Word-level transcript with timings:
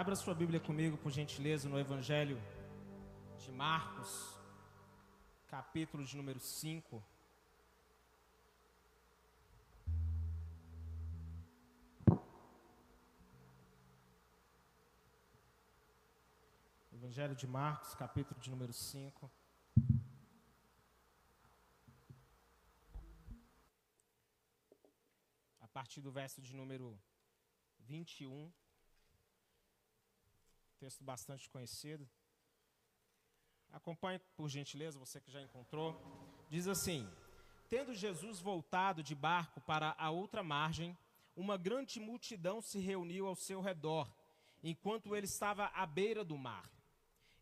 Abra 0.00 0.14
sua 0.14 0.32
Bíblia 0.32 0.60
comigo, 0.60 0.96
por 0.96 1.10
gentileza, 1.10 1.68
no 1.68 1.76
Evangelho 1.76 2.40
de 3.44 3.50
Marcos, 3.50 4.38
capítulo 5.48 6.04
de 6.04 6.16
número 6.16 6.38
5. 6.38 7.02
Evangelho 16.92 17.34
de 17.34 17.46
Marcos, 17.48 17.92
capítulo 17.96 18.40
de 18.40 18.50
número 18.50 18.72
5. 18.72 19.28
A 25.60 25.66
partir 25.66 26.00
do 26.00 26.12
verso 26.12 26.40
de 26.40 26.54
número 26.54 26.96
21. 27.80 28.48
Texto 30.78 31.02
bastante 31.02 31.50
conhecido. 31.50 32.08
Acompanhe, 33.72 34.20
por 34.36 34.48
gentileza, 34.48 34.98
você 34.98 35.20
que 35.20 35.30
já 35.30 35.42
encontrou. 35.42 36.00
Diz 36.48 36.68
assim: 36.68 37.08
Tendo 37.68 37.94
Jesus 37.94 38.40
voltado 38.40 39.02
de 39.02 39.14
barco 39.14 39.60
para 39.60 39.94
a 39.98 40.10
outra 40.10 40.42
margem, 40.42 40.96
uma 41.36 41.56
grande 41.56 41.98
multidão 41.98 42.62
se 42.62 42.78
reuniu 42.78 43.26
ao 43.26 43.34
seu 43.34 43.60
redor, 43.60 44.08
enquanto 44.62 45.14
ele 45.14 45.26
estava 45.26 45.66
à 45.66 45.84
beira 45.84 46.24
do 46.24 46.38
mar. 46.38 46.70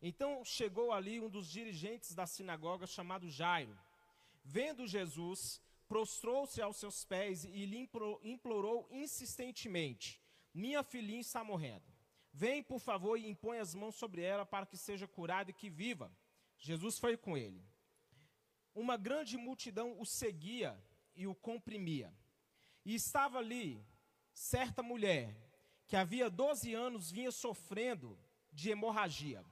Então 0.01 0.43
chegou 0.43 0.91
ali 0.91 1.19
um 1.19 1.29
dos 1.29 1.47
dirigentes 1.47 2.13
da 2.13 2.25
sinagoga, 2.27 2.85
chamado 2.85 3.29
Jairo. 3.29 3.77
Vendo 4.43 4.87
Jesus, 4.87 5.61
prostrou-se 5.87 6.61
aos 6.61 6.77
seus 6.77 7.05
pés 7.05 7.43
e 7.45 7.65
lhe 7.65 7.89
implorou 8.23 8.87
insistentemente: 8.91 10.19
Minha 10.53 10.83
filhinha 10.83 11.21
está 11.21 11.43
morrendo. 11.43 11.96
Vem, 12.43 12.61
por 12.61 12.79
favor, 12.79 13.17
e 13.17 13.27
impõe 13.27 13.57
as 13.57 13.73
mãos 13.73 13.95
sobre 13.95 14.21
ela 14.21 14.45
para 14.45 14.67
que 14.67 14.77
seja 14.77 15.07
curada 15.07 15.49
e 15.49 15.53
que 15.53 15.71
viva. 15.71 16.15
Jesus 16.59 16.99
foi 16.99 17.17
com 17.17 17.35
ele. 17.35 17.65
Uma 18.75 18.95
grande 18.95 19.35
multidão 19.37 19.99
o 19.99 20.05
seguia 20.05 20.79
e 21.15 21.25
o 21.25 21.33
comprimia. 21.33 22.13
E 22.85 22.93
estava 22.93 23.39
ali 23.39 23.83
certa 24.35 24.83
mulher 24.83 25.35
que 25.87 25.95
havia 25.95 26.29
12 26.29 26.75
anos 26.75 27.09
vinha 27.09 27.31
sofrendo 27.31 28.15
de 28.53 28.69
hemorragia. 28.69 29.43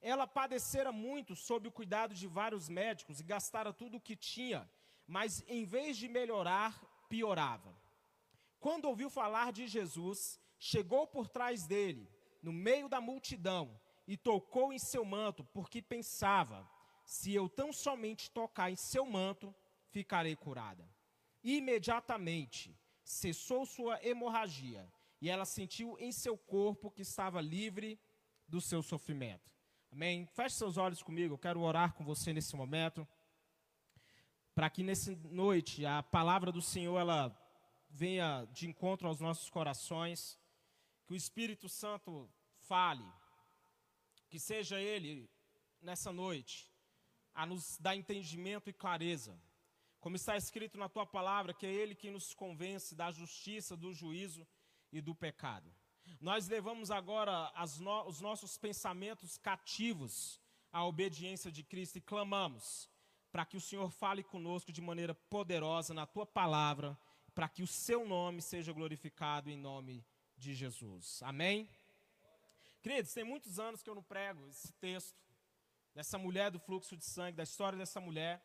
Ela 0.00 0.24
padecera 0.24 0.92
muito 0.92 1.34
sob 1.34 1.66
o 1.66 1.72
cuidado 1.72 2.14
de 2.14 2.28
vários 2.28 2.68
médicos 2.68 3.18
e 3.18 3.24
gastara 3.24 3.72
tudo 3.72 3.96
o 3.96 4.00
que 4.00 4.14
tinha, 4.14 4.70
mas 5.04 5.42
em 5.48 5.64
vez 5.64 5.96
de 5.96 6.06
melhorar, 6.06 6.80
piorava. 7.08 7.76
Quando 8.60 8.84
ouviu 8.84 9.10
falar 9.10 9.50
de 9.50 9.66
Jesus, 9.66 10.38
chegou 10.60 11.08
por 11.08 11.26
trás 11.26 11.66
dele 11.66 12.19
no 12.42 12.52
meio 12.52 12.88
da 12.88 13.00
multidão 13.00 13.78
e 14.06 14.16
tocou 14.16 14.72
em 14.72 14.78
seu 14.78 15.04
manto, 15.04 15.44
porque 15.44 15.80
pensava: 15.80 16.68
se 17.04 17.32
eu 17.32 17.48
tão 17.48 17.72
somente 17.72 18.30
tocar 18.30 18.70
em 18.70 18.76
seu 18.76 19.06
manto, 19.06 19.54
ficarei 19.90 20.36
curada. 20.36 20.88
Imediatamente 21.42 22.76
cessou 23.02 23.64
sua 23.66 23.98
hemorragia 24.04 24.90
e 25.20 25.28
ela 25.28 25.44
sentiu 25.44 25.96
em 25.98 26.12
seu 26.12 26.36
corpo 26.36 26.90
que 26.90 27.02
estava 27.02 27.40
livre 27.40 27.98
do 28.46 28.60
seu 28.60 28.82
sofrimento. 28.82 29.50
Amém? 29.92 30.26
Feche 30.26 30.56
seus 30.56 30.76
olhos 30.76 31.02
comigo, 31.02 31.34
eu 31.34 31.38
quero 31.38 31.60
orar 31.60 31.94
com 31.94 32.04
você 32.04 32.32
nesse 32.32 32.54
momento. 32.54 33.06
Para 34.54 34.70
que 34.70 34.82
nessa 34.82 35.14
noite 35.30 35.84
a 35.84 36.02
palavra 36.02 36.52
do 36.52 36.62
Senhor 36.62 36.98
ela 36.98 37.36
venha 37.88 38.46
de 38.52 38.68
encontro 38.68 39.08
aos 39.08 39.20
nossos 39.20 39.50
corações 39.50 40.38
que 41.10 41.14
o 41.14 41.16
Espírito 41.16 41.68
Santo 41.68 42.30
fale, 42.68 43.04
que 44.28 44.38
seja 44.38 44.80
Ele, 44.80 45.28
nessa 45.82 46.12
noite, 46.12 46.72
a 47.34 47.44
nos 47.44 47.76
dar 47.80 47.96
entendimento 47.96 48.70
e 48.70 48.72
clareza. 48.72 49.36
Como 49.98 50.14
está 50.14 50.36
escrito 50.36 50.78
na 50.78 50.88
tua 50.88 51.04
palavra, 51.04 51.52
que 51.52 51.66
é 51.66 51.72
Ele 51.72 51.96
quem 51.96 52.12
nos 52.12 52.32
convence 52.32 52.94
da 52.94 53.10
justiça, 53.10 53.76
do 53.76 53.92
juízo 53.92 54.46
e 54.92 55.00
do 55.00 55.12
pecado. 55.12 55.74
Nós 56.20 56.46
levamos 56.46 56.92
agora 56.92 57.52
no, 57.80 58.06
os 58.06 58.20
nossos 58.20 58.56
pensamentos 58.56 59.36
cativos 59.36 60.40
à 60.70 60.86
obediência 60.86 61.50
de 61.50 61.64
Cristo 61.64 61.98
e 61.98 62.00
clamamos 62.00 62.88
para 63.32 63.44
que 63.44 63.56
o 63.56 63.60
Senhor 63.60 63.90
fale 63.90 64.22
conosco 64.22 64.70
de 64.70 64.80
maneira 64.80 65.12
poderosa 65.12 65.92
na 65.92 66.06
tua 66.06 66.24
palavra, 66.24 66.96
para 67.34 67.48
que 67.48 67.64
o 67.64 67.66
seu 67.66 68.06
nome 68.06 68.40
seja 68.40 68.72
glorificado 68.72 69.50
em 69.50 69.56
nome 69.56 69.94
de 69.94 70.19
Jesus. 70.40 71.22
Amém? 71.22 71.68
Queridos, 72.82 73.12
tem 73.12 73.24
muitos 73.24 73.58
anos 73.58 73.82
que 73.82 73.90
eu 73.90 73.94
não 73.94 74.02
prego 74.02 74.48
esse 74.48 74.72
texto 74.74 75.22
dessa 75.94 76.16
mulher 76.16 76.50
do 76.50 76.58
fluxo 76.58 76.96
de 76.96 77.04
sangue, 77.04 77.36
da 77.36 77.42
história 77.42 77.76
dessa 77.76 78.00
mulher. 78.00 78.42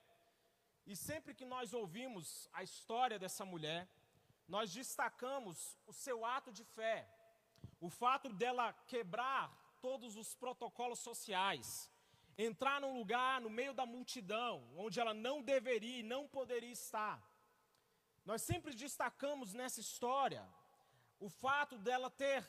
E 0.86 0.96
sempre 0.96 1.34
que 1.34 1.46
nós 1.46 1.74
ouvimos 1.74 2.50
a 2.52 2.62
história 2.64 3.18
dessa 3.18 3.46
mulher, 3.46 3.88
nós 4.48 4.74
destacamos 4.74 5.78
o 5.88 5.94
seu 5.94 6.26
ato 6.26 6.52
de 6.52 6.64
fé, 6.64 7.08
o 7.80 7.90
fato 7.90 8.28
dela 8.30 8.74
quebrar 8.88 9.46
todos 9.82 10.16
os 10.16 10.36
protocolos 10.36 11.00
sociais, 11.00 11.90
entrar 12.38 12.82
num 12.82 12.98
lugar 12.98 13.40
no 13.40 13.50
meio 13.50 13.74
da 13.74 13.86
multidão, 13.86 14.68
onde 14.76 15.00
ela 15.00 15.14
não 15.14 15.42
deveria 15.42 16.00
e 16.00 16.04
não 16.04 16.28
poderia 16.28 16.72
estar. 16.72 17.24
Nós 18.26 18.42
sempre 18.42 18.74
destacamos 18.74 19.54
nessa 19.54 19.80
história 19.80 20.46
o 21.26 21.30
fato 21.30 21.78
dela 21.78 22.10
ter 22.10 22.40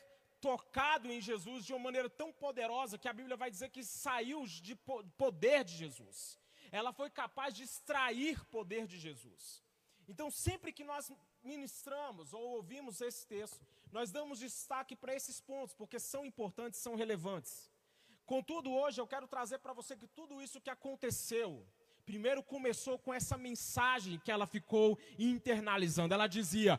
tocado 0.41 1.11
em 1.11 1.21
Jesus 1.21 1.65
de 1.65 1.73
uma 1.73 1.85
maneira 1.89 2.11
tão 2.11 2.31
poderosa 2.33 2.99
que 2.99 3.09
a 3.09 3.13
Bíblia 3.13 3.37
vai 3.37 3.51
dizer 3.51 3.71
que 3.71 3.83
saiu 3.83 4.47
de 4.47 4.75
poder 5.17 5.65
de 5.65 5.75
Jesus. 5.83 6.39
Ela 6.71 6.93
foi 6.93 7.09
capaz 7.09 7.55
de 7.55 7.63
extrair 7.63 8.45
poder 8.47 8.87
de 8.87 8.99
Jesus. 8.99 9.63
Então, 10.09 10.31
sempre 10.31 10.73
que 10.73 10.85
nós 10.85 11.11
ministramos 11.43 12.33
ou 12.33 12.43
ouvimos 12.59 13.01
esse 13.01 13.27
texto, 13.27 13.65
nós 13.91 14.13
damos 14.13 14.39
destaque 14.39 14.95
para 14.95 15.15
esses 15.15 15.41
pontos, 15.41 15.75
porque 15.75 15.99
são 15.99 16.25
importantes, 16.25 16.81
são 16.81 16.95
relevantes. 16.97 17.71
Contudo, 18.25 18.71
hoje 18.73 19.01
eu 19.01 19.07
quero 19.07 19.27
trazer 19.27 19.59
para 19.59 19.73
você 19.73 19.97
que 19.97 20.07
tudo 20.07 20.43
isso 20.43 20.61
que 20.61 20.71
aconteceu, 20.71 21.67
primeiro 22.07 22.43
começou 22.43 22.97
com 22.99 23.13
essa 23.13 23.37
mensagem 23.37 24.19
que 24.25 24.31
ela 24.31 24.47
ficou 24.47 24.99
internalizando. 25.19 26.15
Ela 26.15 26.29
dizia: 26.29 26.79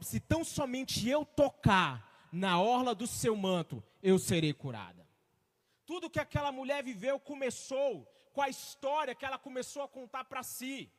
se 0.00 0.18
tão 0.18 0.42
somente 0.42 1.08
eu 1.08 1.24
tocar 1.24 2.28
na 2.32 2.60
orla 2.60 2.94
do 2.94 3.06
seu 3.06 3.36
manto 3.36 3.84
eu 4.02 4.18
serei 4.18 4.52
curada. 4.52 5.06
Tudo 5.84 6.10
que 6.10 6.18
aquela 6.18 6.50
mulher 6.50 6.82
viveu 6.82 7.20
começou 7.20 8.04
com 8.32 8.42
a 8.42 8.48
história 8.48 9.14
que 9.14 9.24
ela 9.24 9.38
começou 9.38 9.82
a 9.82 9.88
contar 9.88 10.24
para 10.24 10.42
si. 10.42 10.90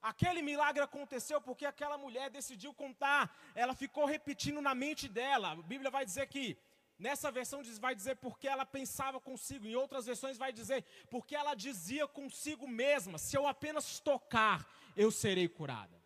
Aquele 0.00 0.40
milagre 0.40 0.82
aconteceu 0.82 1.40
porque 1.40 1.66
aquela 1.66 1.98
mulher 1.98 2.30
decidiu 2.30 2.72
contar, 2.72 3.36
ela 3.54 3.74
ficou 3.74 4.06
repetindo 4.06 4.60
na 4.62 4.74
mente 4.74 5.08
dela. 5.08 5.50
A 5.52 5.56
Bíblia 5.56 5.90
vai 5.90 6.04
dizer 6.04 6.26
que, 6.28 6.56
nessa 7.00 7.30
versão 7.30 7.62
vai 7.80 7.94
dizer 7.94 8.16
porque 8.16 8.46
ela 8.46 8.64
pensava 8.64 9.18
consigo, 9.18 9.66
em 9.66 9.74
outras 9.74 10.06
versões 10.06 10.36
vai 10.36 10.52
dizer 10.52 10.84
porque 11.10 11.34
ela 11.34 11.54
dizia 11.54 12.06
consigo 12.06 12.68
mesma: 12.68 13.18
se 13.18 13.36
eu 13.36 13.46
apenas 13.46 13.98
tocar, 13.98 14.68
eu 14.96 15.10
serei 15.10 15.48
curada. 15.48 16.00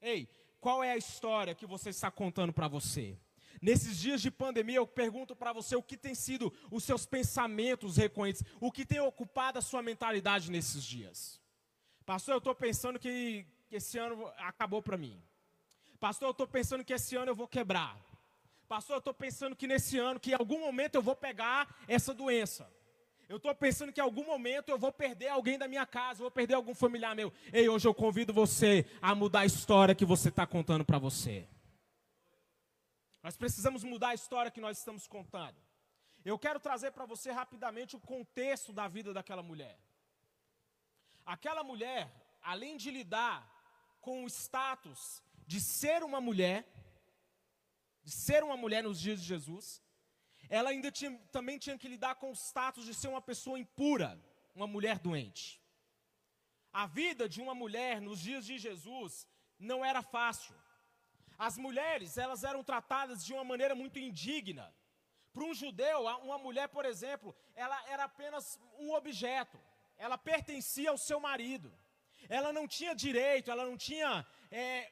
Ei, 0.00 0.28
qual 0.60 0.82
é 0.82 0.92
a 0.92 0.96
história 0.96 1.54
que 1.54 1.66
você 1.66 1.90
está 1.90 2.10
contando 2.10 2.52
para 2.52 2.68
você? 2.68 3.18
Nesses 3.60 3.98
dias 3.98 4.22
de 4.22 4.30
pandemia, 4.30 4.76
eu 4.76 4.86
pergunto 4.86 5.36
para 5.36 5.52
você 5.52 5.76
o 5.76 5.82
que 5.82 5.96
tem 5.96 6.14
sido 6.14 6.50
os 6.70 6.84
seus 6.84 7.04
pensamentos 7.04 7.98
recorrentes, 7.98 8.42
o 8.58 8.72
que 8.72 8.86
tem 8.86 9.00
ocupado 9.00 9.58
a 9.58 9.62
sua 9.62 9.82
mentalidade 9.82 10.50
nesses 10.50 10.82
dias. 10.82 11.40
Pastor, 12.06 12.34
eu 12.34 12.38
estou 12.38 12.54
pensando 12.54 12.98
que 12.98 13.46
esse 13.70 13.98
ano 13.98 14.26
acabou 14.38 14.80
para 14.80 14.96
mim. 14.96 15.22
Pastor, 15.98 16.28
eu 16.28 16.32
estou 16.32 16.46
pensando 16.46 16.82
que 16.82 16.94
esse 16.94 17.16
ano 17.16 17.32
eu 17.32 17.36
vou 17.36 17.46
quebrar. 17.46 18.00
Pastor, 18.70 18.94
eu 18.94 18.98
estou 18.98 19.12
pensando 19.12 19.56
que 19.56 19.66
nesse 19.66 19.98
ano, 19.98 20.20
que 20.20 20.30
em 20.30 20.34
algum 20.34 20.60
momento 20.60 20.94
eu 20.94 21.02
vou 21.02 21.16
pegar 21.16 21.74
essa 21.88 22.14
doença. 22.14 22.72
Eu 23.28 23.38
estou 23.38 23.52
pensando 23.52 23.92
que 23.92 23.98
em 23.98 24.04
algum 24.04 24.24
momento 24.24 24.68
eu 24.68 24.78
vou 24.78 24.92
perder 24.92 25.26
alguém 25.26 25.58
da 25.58 25.66
minha 25.66 25.84
casa, 25.84 26.20
vou 26.20 26.30
perder 26.30 26.54
algum 26.54 26.72
familiar 26.72 27.16
meu. 27.16 27.32
Ei, 27.52 27.68
hoje 27.68 27.88
eu 27.88 27.92
convido 27.92 28.32
você 28.32 28.86
a 29.02 29.12
mudar 29.12 29.40
a 29.40 29.44
história 29.44 29.92
que 29.92 30.04
você 30.04 30.28
está 30.28 30.46
contando 30.46 30.84
para 30.84 31.00
você. 31.00 31.48
Nós 33.24 33.36
precisamos 33.36 33.82
mudar 33.82 34.10
a 34.10 34.14
história 34.14 34.52
que 34.52 34.60
nós 34.60 34.78
estamos 34.78 35.04
contando. 35.04 35.56
Eu 36.24 36.38
quero 36.38 36.60
trazer 36.60 36.92
para 36.92 37.06
você 37.06 37.32
rapidamente 37.32 37.96
o 37.96 38.00
contexto 38.00 38.72
da 38.72 38.86
vida 38.86 39.12
daquela 39.12 39.42
mulher. 39.42 39.80
Aquela 41.26 41.64
mulher, 41.64 42.08
além 42.40 42.76
de 42.76 42.92
lidar 42.92 43.36
com 44.00 44.22
o 44.22 44.28
status 44.28 45.24
de 45.44 45.60
ser 45.60 46.04
uma 46.04 46.20
mulher, 46.20 46.64
de 48.10 48.16
ser 48.16 48.42
uma 48.42 48.56
mulher 48.56 48.82
nos 48.82 48.98
dias 49.04 49.18
de 49.22 49.26
Jesus, 49.32 49.66
ela 50.58 50.70
ainda 50.70 50.90
tinha, 50.90 51.12
também 51.36 51.56
tinha 51.64 51.78
que 51.78 51.86
lidar 51.94 52.16
com 52.16 52.28
o 52.32 52.38
status 52.48 52.84
de 52.84 52.92
ser 53.00 53.06
uma 53.14 53.22
pessoa 53.30 53.56
impura, 53.64 54.08
uma 54.52 54.66
mulher 54.66 54.98
doente. 54.98 55.62
A 56.72 56.86
vida 56.88 57.28
de 57.28 57.40
uma 57.40 57.54
mulher 57.62 58.00
nos 58.00 58.18
dias 58.28 58.44
de 58.44 58.58
Jesus 58.58 59.12
não 59.70 59.84
era 59.90 60.02
fácil. 60.02 60.56
As 61.38 61.56
mulheres, 61.56 62.18
elas 62.18 62.42
eram 62.42 62.64
tratadas 62.64 63.24
de 63.24 63.32
uma 63.32 63.44
maneira 63.52 63.76
muito 63.76 63.98
indigna, 64.06 64.66
Para 65.32 65.44
um 65.44 65.54
judeu, 65.54 65.98
uma 66.28 66.38
mulher, 66.46 66.68
por 66.76 66.84
exemplo, 66.92 67.28
ela 67.54 67.78
era 67.94 68.04
apenas 68.10 68.58
um 68.84 68.88
objeto. 69.00 69.58
Ela 69.96 70.18
pertencia 70.18 70.90
ao 70.90 70.98
seu 70.98 71.20
marido. 71.20 71.72
Ela 72.28 72.52
não 72.52 72.66
tinha 72.66 72.92
direito, 73.06 73.52
ela 73.52 73.64
não 73.70 73.76
tinha 73.76 74.26
é, 74.50 74.90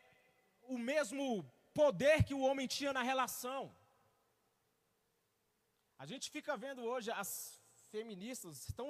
o 0.75 0.79
mesmo 0.79 1.27
poder 1.83 2.25
que 2.25 2.35
o 2.35 2.41
homem 2.41 2.67
tinha 2.67 2.93
na 2.93 3.05
relação. 3.13 3.63
A 5.97 6.05
gente 6.11 6.27
fica 6.37 6.57
vendo 6.57 6.83
hoje 6.83 7.09
as 7.23 7.31
feministas 7.93 8.67
tão 8.79 8.89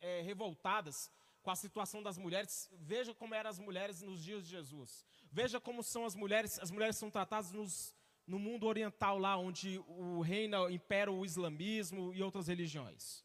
é, 0.00 0.20
revoltadas 0.22 0.96
com 1.44 1.50
a 1.52 1.56
situação 1.64 2.02
das 2.02 2.18
mulheres. 2.18 2.68
Veja 2.72 3.14
como 3.14 3.36
eram 3.36 3.50
as 3.50 3.60
mulheres 3.60 4.02
nos 4.02 4.20
dias 4.28 4.42
de 4.44 4.50
Jesus. 4.50 5.04
Veja 5.30 5.60
como 5.60 5.80
são 5.82 6.04
as 6.04 6.16
mulheres. 6.16 6.58
As 6.58 6.72
mulheres 6.72 6.96
são 6.96 7.08
tratadas 7.08 7.52
nos, 7.52 7.94
no 8.26 8.38
mundo 8.46 8.66
oriental 8.66 9.16
lá, 9.16 9.36
onde 9.36 9.78
o 9.86 10.20
reino 10.20 10.68
impera 10.68 11.12
o 11.12 11.24
islamismo 11.24 12.12
e 12.12 12.20
outras 12.20 12.48
religiões. 12.48 13.24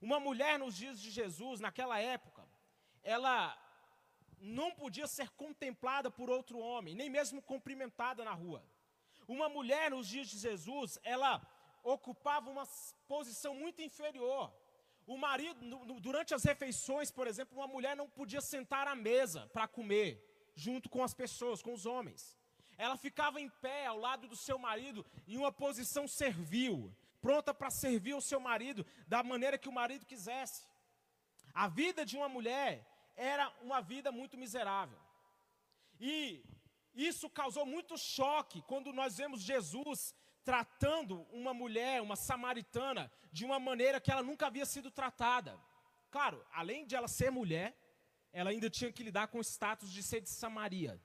Uma 0.00 0.20
mulher 0.20 0.56
nos 0.56 0.76
dias 0.76 1.00
de 1.00 1.10
Jesus, 1.10 1.58
naquela 1.58 1.98
época, 1.98 2.42
ela 3.02 3.58
não 4.40 4.70
podia 4.72 5.06
ser 5.06 5.28
contemplada 5.30 6.10
por 6.10 6.30
outro 6.30 6.58
homem, 6.58 6.94
nem 6.94 7.10
mesmo 7.10 7.42
cumprimentada 7.42 8.24
na 8.24 8.32
rua. 8.32 8.64
Uma 9.28 9.48
mulher 9.48 9.90
nos 9.90 10.08
dias 10.08 10.28
de 10.28 10.38
Jesus, 10.38 10.98
ela 11.04 11.40
ocupava 11.84 12.50
uma 12.50 12.66
posição 13.06 13.54
muito 13.54 13.82
inferior. 13.82 14.52
O 15.06 15.16
marido, 15.16 15.64
no, 15.64 16.00
durante 16.00 16.34
as 16.34 16.44
refeições, 16.44 17.10
por 17.10 17.26
exemplo, 17.26 17.58
uma 17.58 17.66
mulher 17.66 17.96
não 17.96 18.08
podia 18.08 18.40
sentar 18.40 18.88
à 18.88 18.94
mesa 18.94 19.48
para 19.52 19.68
comer, 19.68 20.24
junto 20.54 20.88
com 20.88 21.02
as 21.02 21.14
pessoas, 21.14 21.62
com 21.62 21.72
os 21.72 21.86
homens. 21.86 22.36
Ela 22.78 22.96
ficava 22.96 23.40
em 23.40 23.48
pé 23.48 23.86
ao 23.86 23.98
lado 23.98 24.26
do 24.26 24.36
seu 24.36 24.58
marido, 24.58 25.04
em 25.28 25.36
uma 25.36 25.52
posição 25.52 26.08
servil, 26.08 26.94
pronta 27.20 27.52
para 27.52 27.70
servir 27.70 28.14
o 28.14 28.20
seu 28.20 28.40
marido 28.40 28.86
da 29.06 29.22
maneira 29.22 29.58
que 29.58 29.68
o 29.68 29.72
marido 29.72 30.06
quisesse. 30.06 30.66
A 31.52 31.68
vida 31.68 32.06
de 32.06 32.16
uma 32.16 32.28
mulher 32.28 32.86
era 33.16 33.52
uma 33.62 33.80
vida 33.80 34.10
muito 34.10 34.36
miserável. 34.36 34.98
E 36.00 36.44
isso 36.94 37.28
causou 37.28 37.64
muito 37.66 37.96
choque 37.98 38.62
quando 38.62 38.92
nós 38.92 39.16
vemos 39.16 39.42
Jesus 39.42 40.14
tratando 40.44 41.22
uma 41.30 41.52
mulher, 41.52 42.00
uma 42.00 42.16
samaritana, 42.16 43.10
de 43.30 43.44
uma 43.44 43.60
maneira 43.60 44.00
que 44.00 44.10
ela 44.10 44.22
nunca 44.22 44.46
havia 44.46 44.66
sido 44.66 44.90
tratada. 44.90 45.58
Claro, 46.10 46.44
além 46.50 46.86
de 46.86 46.96
ela 46.96 47.06
ser 47.08 47.30
mulher, 47.30 47.76
ela 48.32 48.50
ainda 48.50 48.68
tinha 48.70 48.92
que 48.92 49.02
lidar 49.02 49.28
com 49.28 49.38
o 49.38 49.44
status 49.44 49.92
de 49.92 50.02
ser 50.02 50.20
de 50.20 50.30
Samaria. 50.30 51.00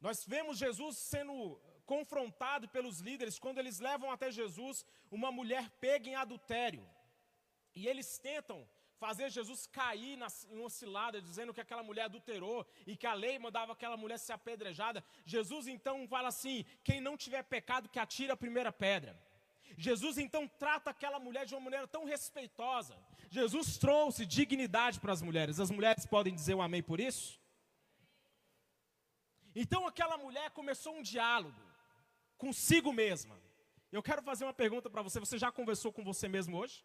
Nós 0.00 0.24
vemos 0.26 0.58
Jesus 0.58 0.98
sendo 0.98 1.60
confrontado 1.86 2.68
pelos 2.68 3.00
líderes 3.00 3.38
quando 3.38 3.58
eles 3.58 3.80
levam 3.80 4.10
até 4.10 4.30
Jesus 4.30 4.84
uma 5.10 5.32
mulher 5.32 5.70
pega 5.80 6.08
em 6.08 6.14
adultério. 6.14 6.86
E 7.74 7.86
eles 7.86 8.18
tentam 8.18 8.68
fazer 8.98 9.30
Jesus 9.30 9.66
cair 9.66 10.16
na, 10.16 10.26
em 10.50 10.58
uma 10.58 10.70
cilada, 10.70 11.20
dizendo 11.20 11.54
que 11.54 11.60
aquela 11.60 11.82
mulher 11.82 12.04
adulterou 12.04 12.66
e 12.86 12.96
que 12.96 13.06
a 13.06 13.14
lei 13.14 13.38
mandava 13.38 13.72
aquela 13.72 13.96
mulher 13.96 14.18
ser 14.18 14.32
apedrejada. 14.32 15.04
Jesus 15.24 15.66
então 15.66 16.06
fala 16.08 16.28
assim: 16.28 16.64
quem 16.84 17.00
não 17.00 17.16
tiver 17.16 17.42
pecado, 17.42 17.88
que 17.88 17.98
atire 17.98 18.32
a 18.32 18.36
primeira 18.36 18.72
pedra. 18.72 19.18
Jesus 19.76 20.18
então 20.18 20.48
trata 20.48 20.90
aquela 20.90 21.20
mulher 21.20 21.46
de 21.46 21.54
uma 21.54 21.60
maneira 21.60 21.86
tão 21.86 22.04
respeitosa. 22.04 22.96
Jesus 23.30 23.78
trouxe 23.78 24.26
dignidade 24.26 24.98
para 24.98 25.12
as 25.12 25.22
mulheres. 25.22 25.60
As 25.60 25.70
mulheres 25.70 26.04
podem 26.06 26.34
dizer 26.34 26.54
um 26.54 26.62
amém 26.62 26.82
por 26.82 26.98
isso? 26.98 27.40
Então 29.54 29.86
aquela 29.86 30.16
mulher 30.16 30.50
começou 30.50 30.94
um 30.96 31.02
diálogo 31.02 31.60
consigo 32.36 32.92
mesma. 32.92 33.36
Eu 33.90 34.02
quero 34.02 34.22
fazer 34.22 34.44
uma 34.44 34.54
pergunta 34.54 34.88
para 34.90 35.02
você. 35.02 35.18
Você 35.20 35.38
já 35.38 35.50
conversou 35.50 35.92
com 35.92 36.04
você 36.04 36.28
mesmo 36.28 36.56
hoje? 36.56 36.84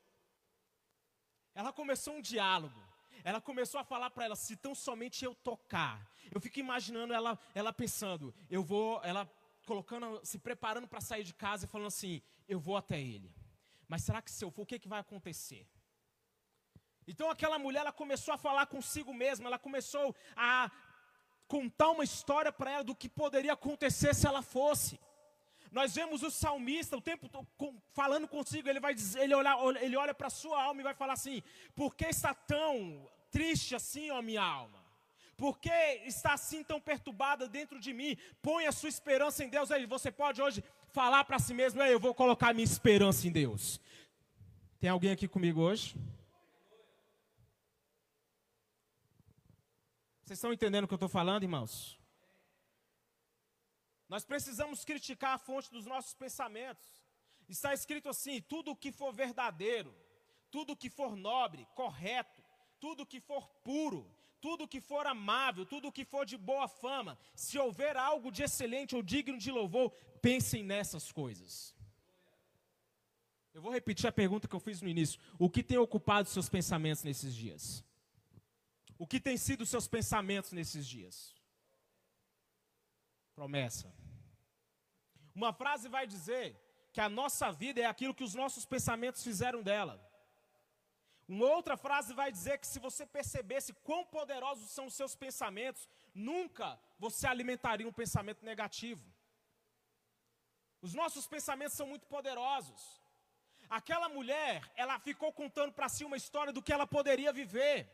Ela 1.56 1.72
começou 1.72 2.16
um 2.16 2.22
diálogo. 2.22 2.80
Ela 3.24 3.40
começou 3.40 3.80
a 3.80 3.84
falar 3.84 4.10
para 4.10 4.26
ela: 4.26 4.36
se 4.36 4.56
tão 4.56 4.74
somente 4.76 5.24
eu 5.24 5.34
tocar. 5.36 6.06
Eu 6.32 6.42
fico 6.42 6.60
imaginando 6.60 7.14
ela, 7.14 7.40
ela 7.54 7.72
pensando: 7.72 8.34
eu 8.50 8.64
vou, 8.64 9.02
ela 9.04 9.30
colocando, 9.66 10.20
se 10.24 10.38
preparando 10.38 10.88
para 10.88 11.02
sair 11.02 11.24
de 11.24 11.34
casa 11.34 11.66
e 11.66 11.68
falando 11.68 11.88
assim: 11.88 12.22
eu 12.48 12.60
vou 12.60 12.76
até 12.76 13.00
ele. 13.00 13.34
Mas 13.88 14.04
será 14.04 14.22
que 14.22 14.32
se 14.32 14.44
eu 14.44 14.52
for, 14.52 14.64
o 14.64 14.66
que, 14.66 14.80
que 14.80 14.88
vai 14.88 15.00
acontecer? 15.00 15.68
Então 17.08 17.30
aquela 17.30 17.60
mulher, 17.60 17.82
ela 17.82 17.92
começou 17.92 18.34
a 18.34 18.38
falar 18.38 18.66
consigo 18.66 19.14
mesma, 19.14 19.48
ela 19.48 19.60
começou 19.60 20.16
a 20.36 20.72
contar 21.48 21.90
uma 21.90 22.04
história 22.04 22.52
para 22.52 22.72
ela 22.72 22.84
do 22.84 22.96
que 22.96 23.10
poderia 23.10 23.54
acontecer 23.54 24.16
se 24.16 24.26
ela 24.26 24.42
fosse. 24.42 25.00
Nós 25.74 25.96
vemos 25.96 26.22
o 26.22 26.30
salmista 26.30 26.96
o 26.96 27.02
tempo 27.02 27.28
falando 27.94 28.28
consigo, 28.28 28.70
ele 28.70 28.80
vai 28.80 28.94
dizer, 28.94 29.22
ele 29.22 29.34
olha, 29.34 29.84
ele 29.84 29.98
olha 29.98 30.14
para 30.14 30.28
a 30.28 30.30
sua 30.30 30.62
alma 30.62 30.82
e 30.82 30.84
vai 30.84 30.94
falar 30.94 31.14
assim: 31.14 31.42
por 31.76 31.96
que 31.96 32.06
está 32.06 32.32
tão 32.32 33.10
triste 33.32 33.74
assim, 33.74 34.12
ó 34.12 34.22
minha 34.22 34.44
alma? 34.44 34.80
Por 35.36 35.58
que 35.58 35.74
está 36.06 36.34
assim 36.34 36.64
tão 36.64 36.80
perturbada 36.80 37.50
dentro 37.50 37.80
de 37.80 37.92
mim? 37.92 38.16
Põe 38.40 38.68
a 38.68 38.72
sua 38.72 38.88
esperança 38.88 39.44
em 39.44 39.50
Deus. 39.50 39.72
Aí 39.72 39.88
você 39.88 40.12
pode 40.12 40.40
hoje 40.40 40.64
falar 40.92 41.24
para 41.24 41.40
si 41.40 41.56
mesmo: 41.56 41.82
eu 41.82 42.00
vou 42.00 42.14
colocar 42.14 42.54
minha 42.54 42.64
esperança 42.64 43.28
em 43.28 43.32
Deus. 43.32 43.82
Tem 44.80 44.92
alguém 44.92 45.12
aqui 45.12 45.28
comigo 45.28 45.60
hoje? 45.60 45.96
Vocês 50.24 50.38
estão 50.38 50.54
entendendo 50.54 50.84
o 50.84 50.88
que 50.88 50.94
eu 50.94 50.98
estou 50.98 51.10
falando, 51.10 51.42
irmãos? 51.42 52.03
Nós 54.08 54.26
precisamos 54.26 54.84
criticar 54.84 55.36
a 55.36 55.38
fonte 55.38 55.72
dos 55.72 55.86
nossos 55.86 56.14
pensamentos. 56.14 57.04
Está 57.48 57.74
escrito 57.74 58.10
assim: 58.10 58.42
tudo 58.42 58.72
o 58.72 58.76
que 58.76 58.92
for 58.92 59.14
verdadeiro, 59.14 59.96
tudo 60.52 60.74
o 60.74 60.78
que 60.78 60.90
for 60.90 61.16
nobre, 61.16 61.68
correto, 61.76 62.44
tudo 62.80 63.04
o 63.04 63.06
que 63.06 63.20
for 63.20 63.48
puro, 63.64 64.10
tudo 64.40 64.66
o 64.66 64.68
que 64.68 64.82
for 64.82 65.06
amável, 65.08 65.66
tudo 65.66 65.88
o 65.88 65.92
que 65.92 66.04
for 66.04 66.26
de 66.26 66.38
boa 66.38 66.68
fama, 66.68 67.18
se 67.34 67.58
houver 67.58 67.96
algo 67.96 68.32
de 68.32 68.44
excelente 68.44 68.96
ou 68.96 69.02
digno 69.02 69.38
de 69.38 69.52
louvor, 69.52 69.92
pensem 70.22 70.64
nessas 70.64 71.12
coisas. 71.12 71.76
Eu 73.54 73.62
vou 73.62 73.72
repetir 73.72 74.08
a 74.08 74.12
pergunta 74.12 74.48
que 74.48 74.56
eu 74.56 74.60
fiz 74.60 74.82
no 74.82 74.90
início: 74.90 75.20
o 75.38 75.50
que 75.50 75.64
tem 75.64 75.78
ocupado 75.78 76.28
seus 76.28 76.50
pensamentos 76.50 77.04
nesses 77.04 77.34
dias? 77.36 77.84
O 78.98 79.08
que 79.08 79.20
tem 79.20 79.38
sido 79.38 79.66
seus 79.66 79.88
pensamentos 79.88 80.52
nesses 80.52 80.88
dias? 80.88 81.33
Promessa. 83.36 83.94
Uma 85.36 85.52
frase 85.52 85.88
vai 85.90 86.06
dizer 86.06 86.60
que 86.94 87.02
a 87.02 87.10
nossa 87.10 87.52
vida 87.52 87.82
é 87.82 87.86
aquilo 87.86 88.14
que 88.14 88.24
os 88.24 88.36
nossos 88.36 88.66
pensamentos 88.66 89.24
fizeram 89.24 89.64
dela. 89.64 89.96
Uma 91.28 91.48
outra 91.48 91.76
frase 91.76 92.14
vai 92.14 92.32
dizer 92.32 92.60
que 92.60 92.68
se 92.68 92.80
você 92.80 93.06
percebesse 93.06 93.74
quão 93.88 94.06
poderosos 94.06 94.70
são 94.70 94.86
os 94.86 94.94
seus 94.94 95.16
pensamentos, 95.16 95.88
nunca 96.14 96.80
você 97.00 97.26
alimentaria 97.26 97.88
um 97.88 97.94
pensamento 97.94 98.46
negativo. 98.46 99.04
Os 100.82 100.94
nossos 100.94 101.26
pensamentos 101.26 101.76
são 101.76 101.88
muito 101.88 102.06
poderosos. 102.08 103.02
Aquela 103.70 104.10
mulher, 104.10 104.62
ela 104.76 105.00
ficou 105.00 105.32
contando 105.32 105.72
para 105.72 105.90
si 105.90 106.04
uma 106.04 106.18
história 106.18 106.54
do 106.54 106.62
que 106.62 106.74
ela 106.74 106.86
poderia 106.86 107.32
viver. 107.32 107.90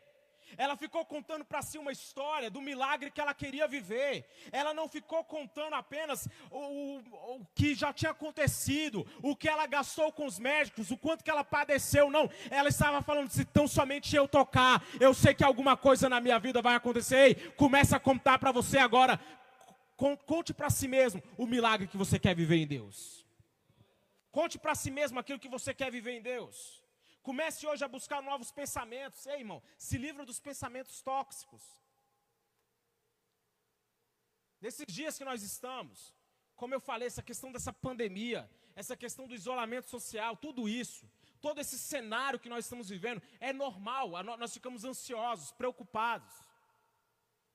Ela 0.58 0.76
ficou 0.76 1.06
contando 1.06 1.46
para 1.46 1.62
si 1.62 1.78
uma 1.78 1.92
história 1.92 2.50
do 2.50 2.62
milagre 2.62 3.12
que 3.12 3.22
ela 3.22 3.34
queria 3.34 3.68
viver. 3.68 4.26
Ela 4.52 4.74
não 4.74 4.88
ficou 4.88 5.24
contando 5.24 5.74
apenas 5.74 6.28
o, 6.50 6.58
o, 6.58 6.98
o, 7.36 7.48
que 7.54 7.76
já 7.76 7.94
tinha 7.94 8.12
acontecido, 8.12 9.06
o 9.22 9.36
que 9.36 9.48
ela 9.48 9.66
gastou 9.68 10.12
com 10.12 10.26
os 10.26 10.40
médicos, 10.40 10.92
o 10.92 10.98
quanto 10.98 11.24
que 11.24 11.30
ela 11.30 11.44
padeceu. 11.44 12.10
Não, 12.10 12.30
ela 12.50 12.70
estava 12.70 13.02
falando: 13.02 13.30
se 13.30 13.46
tão 13.46 13.68
somente 13.68 14.16
eu 14.16 14.28
tocar, 14.28 14.84
eu 15.00 15.14
sei 15.14 15.34
que 15.34 15.44
alguma 15.44 15.78
coisa 15.78 16.10
na 16.10 16.20
minha 16.20 16.40
vida 16.40 16.62
vai 16.62 16.76
acontecer. 16.76 17.18
Ei, 17.18 17.36
começa 17.52 17.96
a 17.96 18.00
contar 18.00 18.40
para 18.40 18.52
você 18.52 18.78
agora. 18.78 19.20
Conte 20.26 20.54
para 20.54 20.70
si 20.70 20.88
mesmo 20.88 21.22
o 21.38 21.46
milagre 21.46 21.86
que 21.88 21.98
você 21.98 22.18
quer 22.18 22.34
viver 22.34 22.56
em 22.56 22.66
Deus. 22.66 23.26
Conte 24.32 24.58
para 24.58 24.74
si 24.76 24.90
mesmo 24.90 25.20
aquilo 25.20 25.40
que 25.40 25.50
você 25.50 25.74
quer 25.74 25.92
viver 25.92 26.12
em 26.12 26.22
Deus. 26.22 26.82
Comece 27.22 27.68
hoje 27.68 27.84
a 27.84 27.88
buscar 27.88 28.22
novos 28.22 28.52
pensamentos. 28.52 29.26
Ei, 29.26 29.40
irmão, 29.40 29.62
se 29.78 29.98
livra 29.98 30.26
dos 30.26 30.40
pensamentos 30.40 31.02
tóxicos. 31.02 31.64
Nesses 34.62 34.86
dias 34.88 35.18
que 35.18 35.26
nós 35.26 35.42
estamos, 35.42 36.14
como 36.56 36.74
eu 36.74 36.80
falei, 36.80 37.08
essa 37.08 37.24
questão 37.24 37.52
dessa 37.52 37.72
pandemia, 37.72 38.50
essa 38.76 38.96
questão 38.96 39.28
do 39.28 39.36
isolamento 39.36 39.90
social, 39.90 40.36
tudo 40.36 40.68
isso, 40.68 41.10
todo 41.40 41.60
esse 41.60 41.78
cenário 41.80 42.40
que 42.40 42.50
nós 42.50 42.66
estamos 42.66 42.90
vivendo, 42.90 43.22
é 43.40 43.54
normal, 43.54 44.12
nós 44.38 44.54
ficamos 44.54 44.84
ansiosos, 44.84 45.52
preocupados. 45.52 46.34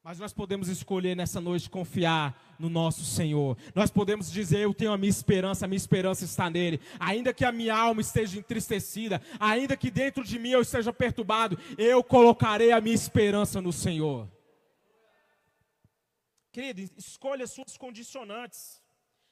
Mas 0.05 0.19
nós 0.19 0.35
podemos 0.35 0.69
escolher 0.69 1.17
nessa 1.17 1.41
noite 1.41 1.71
confiar 1.71 2.39
no 2.59 2.69
nosso 2.69 3.07
Senhor. 3.07 3.57
Nós 3.75 3.91
podemos 3.91 4.31
dizer: 4.31 4.59
Eu 4.59 4.75
tenho 4.75 4.93
a 4.93 4.99
minha 4.99 5.09
esperança, 5.09 5.65
a 5.65 5.69
minha 5.69 5.79
esperança 5.79 6.27
está 6.27 6.51
nele. 6.51 6.79
Ainda 7.01 7.33
que 7.33 7.43
a 7.43 7.51
minha 7.51 7.75
alma 7.75 8.03
esteja 8.03 8.39
entristecida, 8.39 9.23
ainda 9.41 9.75
que 9.79 9.91
dentro 9.91 10.23
de 10.23 10.39
mim 10.39 10.51
eu 10.51 10.61
esteja 10.61 10.93
perturbado, 10.93 11.59
eu 11.79 12.05
colocarei 12.05 12.71
a 12.71 12.83
minha 12.83 12.95
esperança 12.95 13.63
no 13.63 13.73
Senhor. 13.73 14.31
Querido, 16.53 16.83
escolha 16.99 17.47
suas 17.47 17.79
condicionantes. 17.79 18.83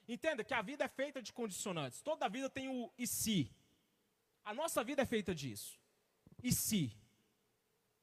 Entenda 0.08 0.42
que 0.42 0.54
a 0.54 0.62
vida 0.62 0.84
é 0.84 0.88
feita 0.88 1.20
de 1.20 1.34
condicionantes. 1.34 2.00
Toda 2.00 2.30
vida 2.30 2.48
tem 2.48 2.70
o 2.70 2.90
e 2.98 3.06
se. 3.06 3.52
A 4.42 4.54
nossa 4.54 4.82
vida 4.82 5.02
é 5.02 5.06
feita 5.06 5.34
disso. 5.34 5.78
E 6.42 6.50
se? 6.50 6.96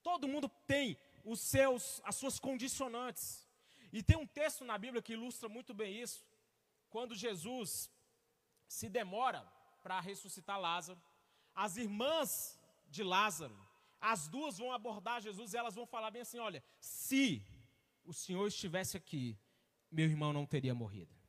Todo 0.04 0.28
mundo 0.28 0.48
tem 0.68 0.96
os 1.24 1.40
seus, 1.40 2.02
as 2.04 2.16
suas 2.16 2.40
condicionantes. 2.40 3.48
E 3.92 4.04
tem 4.04 4.18
um 4.18 4.28
texto 4.28 4.64
na 4.64 4.78
Bíblia 4.78 5.02
que 5.02 5.14
ilustra 5.14 5.50
muito 5.50 5.74
bem 5.74 6.02
isso. 6.02 6.26
Quando 6.90 7.16
Jesus 7.16 7.90
se 8.68 8.90
demora 8.90 9.42
para 9.82 10.00
ressuscitar 10.00 10.60
Lázaro, 10.60 11.02
as 11.56 11.78
irmãs 11.78 12.60
de 12.88 13.04
Lázaro, 13.04 13.58
as 14.00 14.28
duas 14.28 14.58
vão 14.58 14.72
abordar 14.72 15.22
Jesus 15.22 15.54
e 15.54 15.58
elas 15.58 15.76
vão 15.76 15.86
falar 15.86 16.12
bem 16.12 16.22
assim: 16.22 16.40
olha, 16.40 16.64
se 16.80 17.44
o 18.06 18.14
Senhor 18.14 18.48
estivesse 18.48 18.96
aqui, 18.96 19.38
meu 19.92 20.06
irmão 20.06 20.32
não 20.32 20.46
teria 20.46 20.74
morrido. 20.74 21.20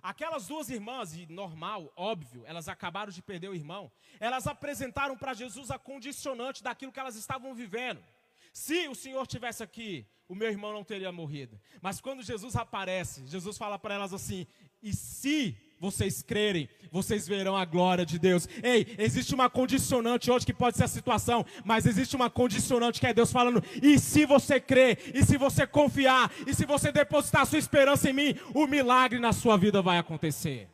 Aquelas 0.00 0.46
duas 0.46 0.70
irmãs, 0.70 1.14
e 1.14 1.26
normal, 1.26 1.92
óbvio, 1.96 2.44
elas 2.46 2.68
acabaram 2.68 3.10
de 3.10 3.20
perder 3.20 3.48
o 3.48 3.54
irmão, 3.54 3.90
elas 4.20 4.46
apresentaram 4.46 5.16
para 5.16 5.34
Jesus 5.34 5.70
a 5.70 5.78
condicionante 5.78 6.62
daquilo 6.62 6.92
que 6.92 7.00
elas 7.00 7.16
estavam 7.16 7.54
vivendo. 7.54 8.02
Se 8.52 8.88
o 8.88 8.94
Senhor 8.94 9.26
tivesse 9.26 9.62
aqui, 9.62 10.06
o 10.28 10.34
meu 10.34 10.48
irmão 10.48 10.72
não 10.72 10.84
teria 10.84 11.10
morrido. 11.10 11.58
Mas 11.80 12.00
quando 12.00 12.22
Jesus 12.22 12.54
aparece, 12.54 13.26
Jesus 13.26 13.56
fala 13.56 13.78
para 13.78 13.94
elas 13.94 14.12
assim: 14.12 14.46
e 14.82 14.92
se 14.92 15.56
vocês 15.80 16.22
crerem, 16.22 16.68
vocês 16.90 17.26
verão 17.26 17.56
a 17.56 17.64
glória 17.64 18.04
de 18.04 18.18
Deus. 18.18 18.48
Ei, 18.62 18.94
existe 18.98 19.34
uma 19.34 19.48
condicionante 19.48 20.30
hoje 20.30 20.44
que 20.44 20.52
pode 20.52 20.76
ser 20.76 20.84
a 20.84 20.88
situação, 20.88 21.46
mas 21.64 21.86
existe 21.86 22.16
uma 22.16 22.28
condicionante 22.28 23.00
que 23.00 23.06
é 23.06 23.14
Deus 23.14 23.32
falando: 23.32 23.62
e 23.82 23.98
se 23.98 24.26
você 24.26 24.60
crer, 24.60 25.12
e 25.14 25.24
se 25.24 25.36
você 25.36 25.66
confiar, 25.66 26.30
e 26.46 26.54
se 26.54 26.66
você 26.66 26.92
depositar 26.92 27.46
sua 27.46 27.58
esperança 27.58 28.10
em 28.10 28.12
mim, 28.12 28.34
o 28.54 28.66
milagre 28.66 29.18
na 29.18 29.32
sua 29.32 29.56
vida 29.56 29.80
vai 29.80 29.98
acontecer. 29.98 30.68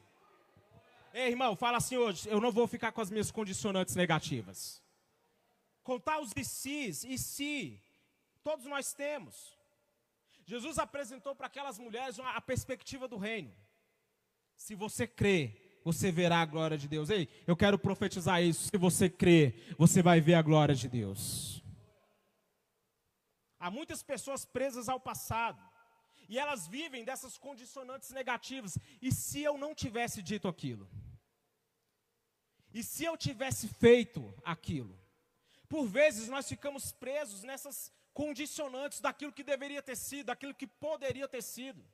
Ei, 1.13 1.29
irmão, 1.29 1.55
fala 1.55 1.79
assim 1.79 1.97
hoje: 1.97 2.29
eu 2.29 2.41
não 2.41 2.51
vou 2.51 2.67
ficar 2.67 2.91
com 2.91 3.01
as 3.01 3.11
minhas 3.11 3.31
condicionantes 3.31 3.95
negativas. 3.95 4.84
Contar 5.85 6.19
os 6.19 6.33
e 6.35 6.43
se, 6.43 7.07
e 7.07 7.19
se, 7.19 7.81
todos 8.43 8.65
nós 8.65 8.95
temos. 8.95 9.55
Jesus 10.47 10.79
apresentou 10.79 11.37
para 11.37 11.47
aquelas 11.47 11.79
mulheres 11.79 12.19
a 12.19 12.41
perspectiva 12.41 13.07
do 13.07 13.19
reino. 13.19 13.55
Se 14.57 14.75
você 14.75 15.07
crê, 15.07 15.81
você 15.85 16.11
verá 16.11 16.41
a 16.41 16.47
glória 16.47 16.79
de 16.79 16.89
Deus. 16.89 17.11
Ei, 17.11 17.29
eu 17.47 17.55
quero 17.55 17.79
profetizar 17.79 18.43
isso. 18.43 18.69
Se 18.71 18.79
você 18.79 19.11
crê, 19.11 19.55
você 19.77 20.03
vai 20.03 20.23
ver 20.23 20.35
a 20.35 20.43
glória 20.43 20.75
de 20.75 20.89
Deus. 20.89 21.63
Há 23.61 23.71
muitas 23.71 24.03
pessoas 24.03 24.47
presas 24.47 24.89
ao 24.89 24.99
passado. 24.99 25.63
E 26.31 26.39
elas 26.39 26.67
vivem 26.67 27.05
dessas 27.05 27.37
condicionantes 27.37 28.11
negativas. 28.11 28.79
E 29.03 29.13
se 29.13 29.43
eu 29.43 29.59
não 29.59 29.75
tivesse 29.75 30.23
dito 30.23 30.49
aquilo? 30.49 30.89
E 32.73 32.83
se 32.83 33.05
eu 33.05 33.19
tivesse 33.19 33.69
feito 33.69 34.35
aquilo? 34.43 35.04
Por 35.75 35.89
vezes 35.89 36.29
nós 36.29 36.49
ficamos 36.49 36.93
presos 36.93 37.43
nessas 37.43 37.91
condicionantes 38.13 39.01
daquilo 39.01 39.33
que 39.33 39.43
deveria 39.43 39.83
ter 39.83 39.97
sido, 39.97 40.27
daquilo 40.27 40.55
que 40.55 40.69
poderia 40.69 41.27
ter 41.27 41.43
sido. 41.43 41.85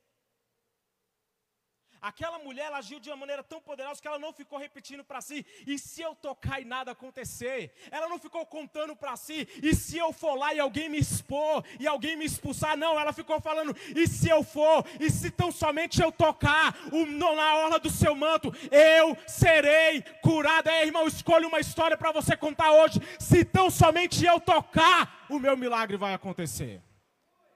Aquela 2.01 2.39
mulher 2.39 2.65
ela 2.65 2.79
agiu 2.79 2.99
de 2.99 3.09
uma 3.09 3.15
maneira 3.15 3.43
tão 3.43 3.61
poderosa 3.61 4.01
que 4.01 4.07
ela 4.07 4.17
não 4.17 4.33
ficou 4.33 4.57
repetindo 4.57 5.03
para 5.03 5.21
si, 5.21 5.45
e 5.67 5.77
se 5.77 6.01
eu 6.01 6.15
tocar 6.15 6.59
e 6.59 6.65
nada 6.65 6.91
acontecer? 6.91 7.71
Ela 7.91 8.09
não 8.09 8.17
ficou 8.17 8.43
contando 8.45 8.95
para 8.95 9.15
si, 9.15 9.47
e 9.61 9.75
se 9.75 9.97
eu 9.97 10.11
for 10.11 10.35
lá 10.35 10.53
e 10.53 10.59
alguém 10.59 10.89
me 10.89 10.97
expor, 10.97 11.63
e 11.79 11.85
alguém 11.85 12.15
me 12.15 12.25
expulsar? 12.25 12.75
Não, 12.75 12.99
ela 12.99 13.13
ficou 13.13 13.39
falando, 13.39 13.75
e 13.95 14.07
se 14.07 14.27
eu 14.29 14.43
for, 14.43 14.83
e 14.99 15.11
se 15.11 15.29
tão 15.29 15.51
somente 15.51 16.01
eu 16.01 16.11
tocar 16.11 16.75
o, 16.91 17.05
na 17.05 17.55
orla 17.55 17.79
do 17.79 17.89
seu 17.89 18.15
manto, 18.15 18.51
eu 18.71 19.15
serei 19.27 20.01
curada. 20.23 20.71
É, 20.71 20.85
irmão, 20.85 21.07
escolha 21.07 21.47
uma 21.47 21.59
história 21.59 21.95
para 21.95 22.11
você 22.11 22.35
contar 22.35 22.71
hoje. 22.71 22.99
Se 23.19 23.45
tão 23.45 23.69
somente 23.69 24.25
eu 24.25 24.39
tocar, 24.39 25.25
o 25.29 25.39
meu 25.39 25.55
milagre 25.55 25.97
vai 25.97 26.13
acontecer. 26.13 26.81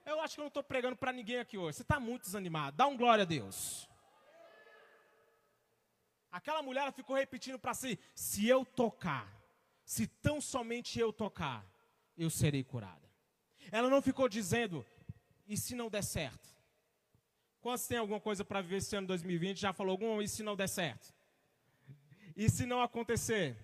Eu 0.06 0.22
acho 0.22 0.36
que 0.36 0.40
eu 0.40 0.44
não 0.44 0.50
estou 0.50 0.64
pregando 0.64 0.96
para 0.96 1.12
ninguém 1.12 1.40
aqui 1.40 1.58
hoje. 1.58 1.78
Você 1.78 1.82
está 1.82 2.00
muito 2.00 2.24
desanimado. 2.24 2.78
Dá 2.78 2.86
um 2.86 2.96
glória 2.96 3.24
a 3.24 3.26
Deus. 3.26 3.90
Aquela 6.36 6.62
mulher 6.62 6.82
ela 6.82 6.92
ficou 6.92 7.16
repetindo 7.16 7.58
para 7.58 7.74
si: 7.74 7.98
se 8.14 8.46
eu 8.46 8.66
tocar, 8.66 9.26
se 9.86 10.06
tão 10.06 10.42
somente 10.42 11.00
eu 11.00 11.14
tocar, 11.14 11.66
eu 12.18 12.30
serei 12.30 12.62
curada. 12.62 13.10
Ela 13.72 13.90
não 13.90 14.02
ficou 14.02 14.28
dizendo: 14.28 14.86
e 15.48 15.56
se 15.56 15.74
não 15.76 15.90
der 15.90 16.04
certo? 16.04 16.54
Quantos 17.62 17.88
tem 17.88 17.98
alguma 17.98 18.20
coisa 18.20 18.44
para 18.44 18.60
viver 18.60 18.78
esse 18.78 18.94
ano 18.98 19.08
2020? 19.08 19.62
Já 19.62 19.72
falou 19.72 19.92
algum? 19.92 20.22
E 20.22 20.28
se 20.28 20.44
não 20.44 20.58
der 20.58 20.68
certo? 20.68 21.14
E 22.36 22.50
se 22.50 22.66
não 22.66 22.82
acontecer? 22.82 23.56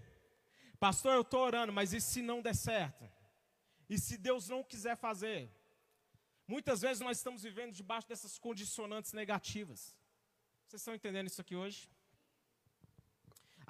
Pastor, 0.80 1.16
eu 1.16 1.24
estou 1.24 1.42
orando, 1.42 1.74
mas 1.74 1.92
e 1.92 2.00
se 2.00 2.22
não 2.22 2.42
der 2.42 2.56
certo? 2.56 3.04
E 3.90 4.00
se 4.00 4.18
Deus 4.18 4.48
não 4.48 4.64
quiser 4.64 4.96
fazer? 4.96 5.52
Muitas 6.48 6.80
vezes 6.80 7.02
nós 7.02 7.18
estamos 7.18 7.44
vivendo 7.44 7.74
debaixo 7.74 8.08
dessas 8.08 8.38
condicionantes 8.40 9.12
negativas. 9.12 9.94
Vocês 10.66 10.82
estão 10.82 10.96
entendendo 10.96 11.28
isso 11.28 11.42
aqui 11.42 11.54
hoje? 11.54 11.90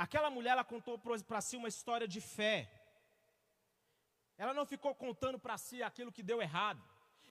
Aquela 0.05 0.31
mulher, 0.35 0.53
ela 0.53 0.63
contou 0.63 0.95
para 1.29 1.41
si 1.47 1.55
uma 1.55 1.67
história 1.67 2.07
de 2.07 2.19
fé. 2.19 2.57
Ela 4.35 4.53
não 4.59 4.65
ficou 4.65 4.93
contando 4.95 5.37
para 5.37 5.55
si 5.59 5.83
aquilo 5.83 6.11
que 6.11 6.23
deu 6.23 6.41
errado. 6.41 6.81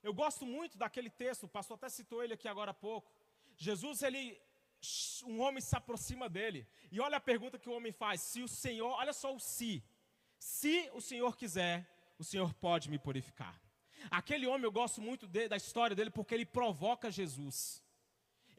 Eu 0.05 0.15
gosto 0.15 0.47
muito 0.47 0.79
daquele 0.79 1.11
texto, 1.11 1.45
o 1.45 1.49
pastor 1.49 1.75
até 1.77 1.89
citou 1.89 2.23
ele 2.23 2.35
aqui 2.35 2.47
agora 2.47 2.71
há 2.71 2.75
pouco. 2.89 3.11
Jesus, 3.57 4.03
ele, 4.03 4.41
um 5.25 5.41
homem 5.41 5.61
se 5.61 5.75
aproxima 5.77 6.29
dele. 6.29 6.65
E 6.93 7.01
olha 7.01 7.17
a 7.17 7.27
pergunta 7.33 7.59
que 7.59 7.69
o 7.69 7.73
homem 7.73 7.91
faz: 7.91 8.21
se 8.21 8.41
o 8.41 8.47
Senhor, 8.47 8.93
olha 9.03 9.13
só 9.13 9.35
o 9.35 9.41
se. 9.41 9.83
Se 10.39 10.89
o 10.93 11.01
Senhor 11.01 11.37
quiser, 11.37 11.77
o 12.21 12.23
Senhor 12.23 12.55
pode 12.55 12.89
me 12.89 13.01
purificar. 13.01 13.61
Aquele 14.09 14.47
homem, 14.47 14.65
eu 14.65 14.73
gosto 14.73 15.01
muito 15.03 15.27
de, 15.27 15.49
da 15.49 15.57
história 15.57 15.97
dele 15.97 16.11
porque 16.11 16.35
ele 16.35 16.47
provoca 16.47 17.11
Jesus 17.11 17.83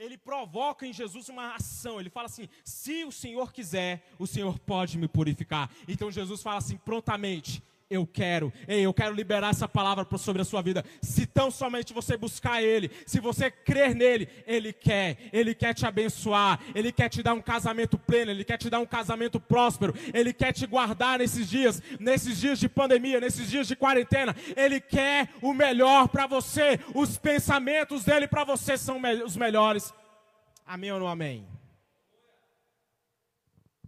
ele 0.01 0.17
provoca 0.17 0.85
em 0.85 0.91
Jesus 0.91 1.29
uma 1.29 1.55
ação. 1.55 1.99
Ele 1.99 2.09
fala 2.09 2.25
assim: 2.25 2.49
se 2.63 3.05
o 3.05 3.11
Senhor 3.11 3.53
quiser, 3.53 4.03
o 4.17 4.25
Senhor 4.25 4.57
pode 4.59 4.97
me 4.97 5.07
purificar. 5.07 5.69
Então 5.87 6.11
Jesus 6.11 6.41
fala 6.41 6.57
assim: 6.57 6.77
prontamente, 6.77 7.63
eu 7.91 8.07
quero, 8.07 8.53
ei, 8.69 8.85
eu 8.85 8.93
quero 8.93 9.13
liberar 9.13 9.49
essa 9.49 9.67
palavra 9.67 10.07
sobre 10.17 10.41
a 10.41 10.45
sua 10.45 10.61
vida. 10.61 10.83
Se 11.01 11.25
tão 11.25 11.51
somente 11.51 11.93
você 11.93 12.15
buscar 12.15 12.63
Ele, 12.63 12.89
se 13.05 13.19
você 13.19 13.51
crer 13.51 13.93
nele, 13.93 14.29
Ele 14.47 14.71
quer, 14.71 15.17
Ele 15.33 15.53
quer 15.53 15.73
te 15.73 15.85
abençoar, 15.85 16.61
Ele 16.73 16.93
quer 16.93 17.09
te 17.09 17.21
dar 17.21 17.33
um 17.33 17.41
casamento 17.41 17.97
pleno, 17.97 18.31
Ele 18.31 18.45
quer 18.45 18.57
te 18.57 18.69
dar 18.69 18.79
um 18.79 18.85
casamento 18.85 19.41
próspero, 19.41 19.93
Ele 20.13 20.31
quer 20.31 20.53
te 20.53 20.65
guardar 20.65 21.19
nesses 21.19 21.49
dias, 21.49 21.83
nesses 21.99 22.39
dias 22.39 22.57
de 22.59 22.69
pandemia, 22.69 23.19
nesses 23.19 23.49
dias 23.49 23.67
de 23.67 23.75
quarentena. 23.75 24.33
Ele 24.55 24.79
quer 24.79 25.27
o 25.41 25.53
melhor 25.53 26.07
para 26.07 26.25
você, 26.25 26.79
os 26.95 27.17
pensamentos 27.17 28.05
dele 28.05 28.25
para 28.25 28.45
você 28.45 28.77
são 28.77 29.01
os 29.25 29.35
melhores. 29.35 29.93
Amém 30.65 30.93
ou 30.93 30.99
não 30.99 31.09
amém? 31.09 31.45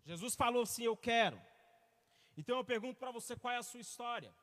Jesus 0.05 0.35
falou 0.35 0.63
assim: 0.63 0.83
Eu 0.83 0.97
quero. 0.97 1.39
Então 2.35 2.57
eu 2.57 2.65
pergunto 2.65 2.99
para 2.99 3.11
você 3.11 3.35
qual 3.35 3.53
é 3.53 3.57
a 3.57 3.63
sua 3.63 3.79
história. 3.79 4.33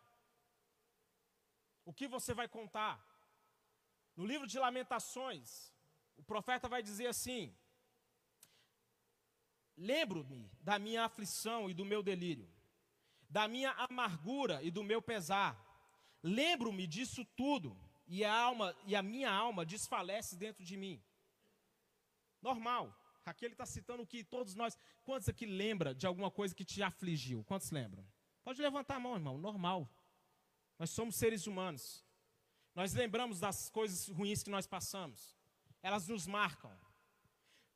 O 1.85 1.93
que 1.93 2.07
você 2.07 2.33
vai 2.33 2.49
contar? 2.49 3.05
No 4.17 4.25
livro 4.25 4.47
de 4.47 4.59
Lamentações, 4.59 5.73
o 6.17 6.23
profeta 6.23 6.69
vai 6.69 6.83
dizer 6.83 7.07
assim: 7.07 7.57
Lembro-me 9.77 10.51
da 10.61 10.79
minha 10.79 11.05
aflição 11.05 11.71
e 11.71 11.75
do 11.75 11.85
meu 11.85 12.03
delírio, 12.03 12.49
da 13.29 13.49
minha 13.49 13.73
amargura 13.73 14.63
e 14.63 14.71
do 14.71 14.85
meu 14.85 15.01
pesar. 15.01 15.59
Lembro-me 16.23 16.87
disso 16.87 17.25
tudo, 17.25 17.77
e 18.07 18.25
a 18.25 18.33
alma 18.33 18.77
e 18.85 18.95
a 18.95 19.03
minha 19.03 19.31
alma 19.33 19.65
desfalece 19.65 20.37
dentro 20.37 20.63
de 20.65 20.77
mim. 20.77 21.03
Normal. 22.43 22.95
Aqui 23.31 23.45
ele 23.45 23.55
está 23.55 23.65
citando 23.65 24.05
que 24.05 24.25
todos 24.25 24.57
nós. 24.57 24.77
Quantos 25.05 25.29
aqui 25.29 25.47
lembra 25.47 25.95
de 25.95 26.05
alguma 26.05 26.31
coisa 26.33 26.53
que 26.53 26.65
te 26.65 26.83
afligiu? 26.83 27.45
Quantos 27.45 27.71
lembram? 27.71 28.05
Pode 28.43 28.61
levantar 28.61 28.97
a 28.97 29.01
mão, 29.01 29.15
irmão. 29.15 29.39
Normal. 29.39 29.89
Nós 30.77 30.91
somos 30.91 31.15
seres 31.15 31.47
humanos. 31.47 32.05
Nós 32.75 32.93
lembramos 32.93 33.39
das 33.39 33.71
coisas 33.71 34.09
ruins 34.09 34.43
que 34.43 34.51
nós 34.51 34.67
passamos. 34.67 35.37
Elas 35.81 36.09
nos 36.09 36.27
marcam. 36.27 36.77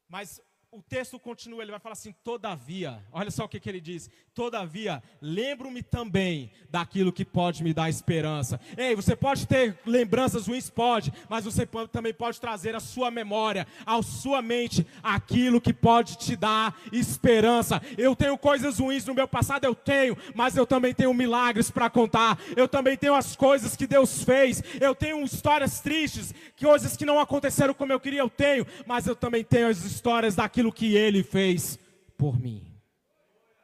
Mas 0.09 0.41
o 0.75 0.83
texto 0.83 1.21
continua, 1.21 1.63
ele 1.63 1.71
vai 1.71 1.79
falar 1.79 1.93
assim: 1.93 2.13
todavia, 2.25 3.01
olha 3.13 3.31
só 3.31 3.45
o 3.45 3.49
que, 3.49 3.61
que 3.61 3.69
ele 3.69 3.81
diz: 3.81 4.11
todavia, 4.35 5.01
lembro-me 5.23 5.83
também 5.83 6.51
daquilo 6.69 7.13
que 7.13 7.25
pode 7.25 7.63
me 7.63 7.73
dar 7.73 7.89
esperança. 7.89 8.61
Ei, 8.77 8.97
você 8.97 9.15
pode 9.15 9.47
ter 9.47 9.79
lembranças 9.87 10.49
ruins, 10.49 10.69
pode, 10.69 11.13
mas 11.29 11.45
você 11.45 11.65
também 11.93 12.13
pode 12.13 12.41
trazer 12.41 12.75
à 12.75 12.81
sua 12.81 13.11
memória, 13.11 13.67
à 13.87 14.03
sua 14.03 14.43
mente, 14.43 14.85
aquilo 15.01 15.61
que 15.61 15.73
pode 15.73 16.19
te 16.19 16.35
dar 16.35 16.77
esperança. 16.91 17.81
Eu 17.97 18.17
tenho 18.17 18.37
coisas 18.37 18.81
ruins 18.81 19.05
no 19.05 19.15
meu 19.15 19.29
passado, 19.29 19.65
eu 19.65 19.75
tenho, 19.75 20.17
mas 20.35 20.57
eu 20.57 20.67
também 20.67 20.93
tenho 20.93 21.15
milagres 21.15 21.71
para 21.71 21.89
contar, 21.89 22.37
eu 22.57 22.67
também 22.67 22.97
tenho 22.97 23.15
as 23.15 23.37
coisas 23.37 23.77
que 23.77 23.87
Deus 23.87 24.25
fez, 24.25 24.61
eu 24.81 24.95
tenho 24.95 25.23
histórias 25.23 25.81
tristes, 25.81 26.35
coisas 26.61 26.97
que 26.97 27.07
não 27.07 27.21
aconteceram 27.21 27.75
como 27.75 27.93
eu 27.93 28.01
queria, 28.01 28.21
eu 28.21 28.31
tenho, 28.31 28.67
mas 28.85 29.07
eu 29.07 29.15
também 29.15 29.45
tenho 29.45 29.69
as 29.69 29.85
histórias 29.85 30.35
daquilo 30.35 30.64
daquilo 30.65 30.73
que 30.73 30.97
ele 30.97 31.23
fez 31.23 31.79
por 32.17 32.39
mim. 32.39 32.65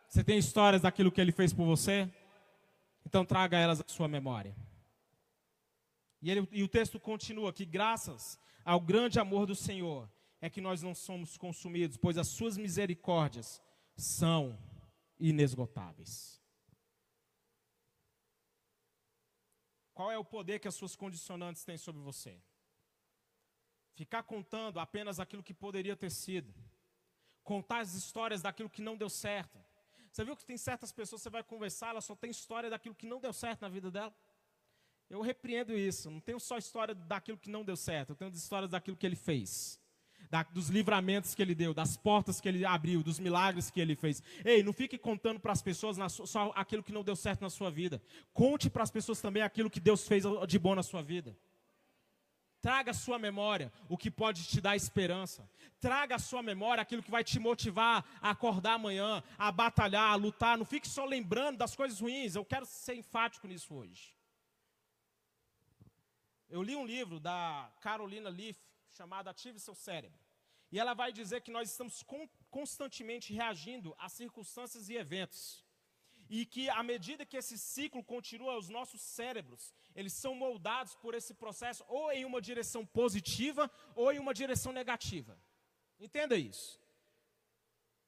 Você 0.08 0.24
tem 0.24 0.38
histórias 0.38 0.82
daquilo 0.82 1.10
que 1.10 1.20
ele 1.20 1.32
fez 1.32 1.52
por 1.52 1.64
você? 1.64 2.10
Então 3.06 3.24
traga 3.24 3.58
elas 3.58 3.80
à 3.80 3.84
sua 3.86 4.08
memória. 4.08 4.54
E, 6.20 6.30
ele, 6.30 6.46
e 6.52 6.62
o 6.62 6.68
texto 6.68 7.00
continua 7.00 7.52
que 7.52 7.64
graças 7.64 8.38
ao 8.64 8.80
grande 8.80 9.18
amor 9.18 9.46
do 9.46 9.54
Senhor 9.54 10.10
é 10.40 10.50
que 10.50 10.60
nós 10.60 10.82
não 10.82 10.94
somos 10.94 11.38
consumidos, 11.38 11.96
pois 11.96 12.18
as 12.18 12.28
suas 12.28 12.58
misericórdias 12.58 13.62
são 13.96 14.58
inesgotáveis. 15.18 16.38
Qual 19.94 20.10
é 20.10 20.18
o 20.18 20.24
poder 20.24 20.58
que 20.58 20.68
as 20.68 20.74
suas 20.74 20.94
condicionantes 20.96 21.64
têm 21.64 21.78
sobre 21.78 22.02
você? 22.02 22.42
Ficar 23.94 24.22
contando 24.22 24.78
apenas 24.78 25.18
aquilo 25.18 25.42
que 25.42 25.54
poderia 25.54 25.96
ter 25.96 26.10
sido 26.10 26.52
contar 27.44 27.80
as 27.80 27.94
histórias 27.94 28.42
daquilo 28.42 28.70
que 28.70 28.82
não 28.82 28.96
deu 28.96 29.08
certo. 29.08 29.58
Você 30.10 30.24
viu 30.24 30.36
que 30.36 30.44
tem 30.44 30.56
certas 30.56 30.92
pessoas, 30.92 31.22
você 31.22 31.30
vai 31.30 31.42
conversar, 31.42 31.90
ela 31.90 32.00
só 32.00 32.14
tem 32.14 32.30
história 32.30 32.68
daquilo 32.68 32.94
que 32.94 33.06
não 33.06 33.20
deu 33.20 33.32
certo 33.32 33.62
na 33.62 33.68
vida 33.68 33.90
dela? 33.90 34.12
Eu 35.08 35.20
repreendo 35.20 35.76
isso. 35.76 36.10
Não 36.10 36.20
tenho 36.20 36.38
só 36.38 36.56
história 36.56 36.94
daquilo 36.94 37.38
que 37.38 37.50
não 37.50 37.64
deu 37.64 37.76
certo, 37.76 38.10
eu 38.10 38.16
tenho 38.16 38.30
histórias 38.32 38.70
daquilo 38.70 38.96
que 38.96 39.06
ele 39.06 39.16
fez. 39.16 39.78
Da, 40.30 40.42
dos 40.44 40.68
livramentos 40.68 41.34
que 41.34 41.42
ele 41.42 41.54
deu, 41.54 41.74
das 41.74 41.96
portas 41.96 42.40
que 42.40 42.48
ele 42.48 42.64
abriu, 42.64 43.02
dos 43.02 43.18
milagres 43.18 43.70
que 43.70 43.80
ele 43.80 43.96
fez. 43.96 44.22
Ei, 44.44 44.62
não 44.62 44.72
fique 44.72 44.96
contando 44.98 45.40
para 45.40 45.50
as 45.50 45.62
pessoas 45.62 45.96
na, 45.96 46.08
só 46.08 46.52
aquilo 46.54 46.82
que 46.82 46.92
não 46.92 47.02
deu 47.02 47.16
certo 47.16 47.40
na 47.40 47.50
sua 47.50 47.70
vida. 47.70 48.00
Conte 48.32 48.70
para 48.70 48.82
as 48.82 48.90
pessoas 48.90 49.20
também 49.20 49.42
aquilo 49.42 49.70
que 49.70 49.80
Deus 49.80 50.06
fez 50.06 50.24
de 50.46 50.58
bom 50.58 50.74
na 50.74 50.82
sua 50.82 51.02
vida. 51.02 51.36
Traga 52.62 52.90
à 52.90 52.94
sua 52.94 53.18
memória 53.18 53.72
o 53.88 53.96
que 53.96 54.10
pode 54.10 54.46
te 54.46 54.60
dar 54.60 54.76
esperança. 54.76 55.48
Traga 55.80 56.16
à 56.16 56.18
sua 56.18 56.42
memória 56.42 56.82
aquilo 56.82 57.02
que 57.02 57.10
vai 57.10 57.24
te 57.24 57.38
motivar 57.38 58.04
a 58.20 58.30
acordar 58.30 58.74
amanhã, 58.74 59.22
a 59.38 59.50
batalhar, 59.50 60.12
a 60.12 60.14
lutar. 60.14 60.58
Não 60.58 60.64
fique 60.64 60.86
só 60.86 61.04
lembrando 61.06 61.56
das 61.56 61.74
coisas 61.74 62.00
ruins. 62.00 62.34
Eu 62.34 62.44
quero 62.44 62.66
ser 62.66 62.94
enfático 62.94 63.46
nisso 63.46 63.74
hoje. 63.74 64.14
Eu 66.50 66.62
li 66.62 66.76
um 66.76 66.84
livro 66.84 67.18
da 67.18 67.70
Carolina 67.80 68.28
Leaf 68.28 68.58
chamado 68.90 69.28
Ative 69.28 69.58
Seu 69.58 69.74
Cérebro. 69.74 70.18
E 70.70 70.78
ela 70.78 70.94
vai 70.94 71.12
dizer 71.12 71.40
que 71.40 71.50
nós 71.50 71.70
estamos 71.70 72.04
constantemente 72.50 73.32
reagindo 73.32 73.94
a 73.98 74.08
circunstâncias 74.08 74.88
e 74.88 74.96
eventos 74.96 75.64
e 76.30 76.46
que 76.46 76.70
à 76.70 76.82
medida 76.84 77.26
que 77.26 77.36
esse 77.36 77.58
ciclo 77.58 78.04
continua, 78.04 78.56
os 78.56 78.68
nossos 78.68 79.00
cérebros, 79.00 79.74
eles 79.96 80.12
são 80.12 80.32
moldados 80.32 80.94
por 80.94 81.12
esse 81.12 81.34
processo 81.34 81.84
ou 81.88 82.12
em 82.12 82.24
uma 82.24 82.40
direção 82.40 82.86
positiva 82.86 83.68
ou 83.96 84.12
em 84.12 84.20
uma 84.20 84.32
direção 84.32 84.72
negativa. 84.72 85.36
Entenda 85.98 86.36
isso. 86.36 86.80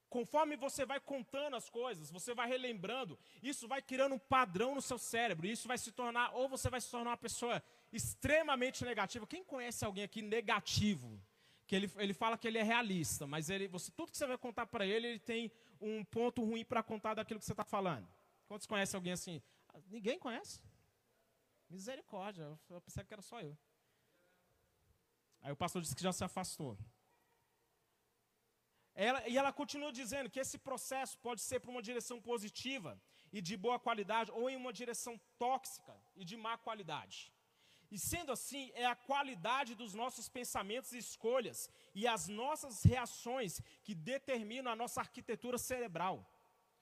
Conforme 0.09 0.57
você 0.57 0.87
vai 0.87 1.01
contando 1.01 1.57
as 1.57 1.69
coisas, 1.69 2.13
você 2.13 2.33
vai 2.33 2.47
relembrando, 2.47 3.19
isso 3.43 3.67
vai 3.67 3.83
criando 3.83 4.15
um 4.15 4.19
padrão 4.19 4.75
no 4.77 4.83
seu 4.83 4.99
cérebro, 4.99 5.47
isso 5.47 5.67
vai 5.67 5.79
se 5.79 5.91
tornar, 5.91 6.33
ou 6.33 6.49
você 6.49 6.71
vai 6.71 6.81
se 6.81 6.91
tornar 6.91 7.11
uma 7.11 7.17
pessoa 7.17 7.61
extremamente 7.93 8.85
negativa. 8.85 9.27
Quem 9.27 9.43
conhece 9.43 9.85
alguém 9.85 10.05
aqui 10.05 10.23
negativo? 10.23 11.21
Que 11.67 11.75
ele, 11.75 11.91
ele 11.97 12.15
fala 12.15 12.39
que 12.39 12.47
ele 12.47 12.59
é 12.59 12.63
realista, 12.63 13.27
mas 13.27 13.51
ele, 13.51 13.67
você, 13.67 13.91
tudo 13.91 14.13
que 14.13 14.19
você 14.19 14.27
vai 14.27 14.39
contar 14.39 14.67
para 14.67 14.87
ele, 14.87 15.07
ele 15.09 15.19
tem 15.19 15.51
um 15.83 16.05
ponto 16.05 16.45
ruim 16.45 16.65
para 16.65 16.83
contar 16.83 17.15
daquilo 17.15 17.41
que 17.41 17.47
você 17.47 17.53
está 17.53 17.65
falando. 17.65 18.09
Quantos 18.47 18.67
conhecem 18.67 18.97
alguém 18.97 19.13
assim? 19.13 19.43
Ninguém 19.89 20.19
conhece. 20.19 20.61
Misericórdia, 21.69 22.59
eu 22.69 22.81
pensei 22.81 23.05
que 23.05 23.13
era 23.13 23.23
só 23.23 23.41
eu. 23.41 23.57
Aí 25.41 25.51
o 25.51 25.57
pastor 25.57 25.83
disse 25.83 25.97
que 25.97 26.03
já 26.03 26.13
se 26.13 26.23
afastou. 26.23 26.79
Ela, 28.95 29.27
e 29.27 29.37
ela 29.39 29.53
continua 29.53 29.91
dizendo 29.91 30.31
que 30.31 30.39
esse 30.39 30.59
processo 30.59 31.19
pode 31.19 31.41
ser 31.41 31.61
para 31.61 31.71
uma 31.71 31.83
direção 31.83 32.21
positiva 32.21 33.01
e 33.33 33.41
de 33.41 33.57
boa 33.57 33.79
qualidade, 33.79 34.31
ou 34.31 34.51
em 34.51 34.57
uma 34.57 34.73
direção 34.73 35.19
tóxica 35.39 35.99
e 36.15 36.25
de 36.25 36.37
má 36.37 36.59
qualidade. 36.59 37.33
E 37.95 37.99
sendo 37.99 38.33
assim, 38.33 38.73
é 38.75 38.87
a 38.87 38.95
qualidade 38.95 39.75
dos 39.75 39.93
nossos 39.93 40.27
pensamentos 40.27 40.95
e 40.95 40.99
escolhas 41.07 41.71
e 41.95 42.09
as 42.09 42.27
nossas 42.27 42.83
reações 42.83 43.61
que 43.85 43.95
determinam 43.95 44.73
a 44.73 44.75
nossa 44.83 45.01
arquitetura 45.01 45.59
cerebral. 45.59 46.27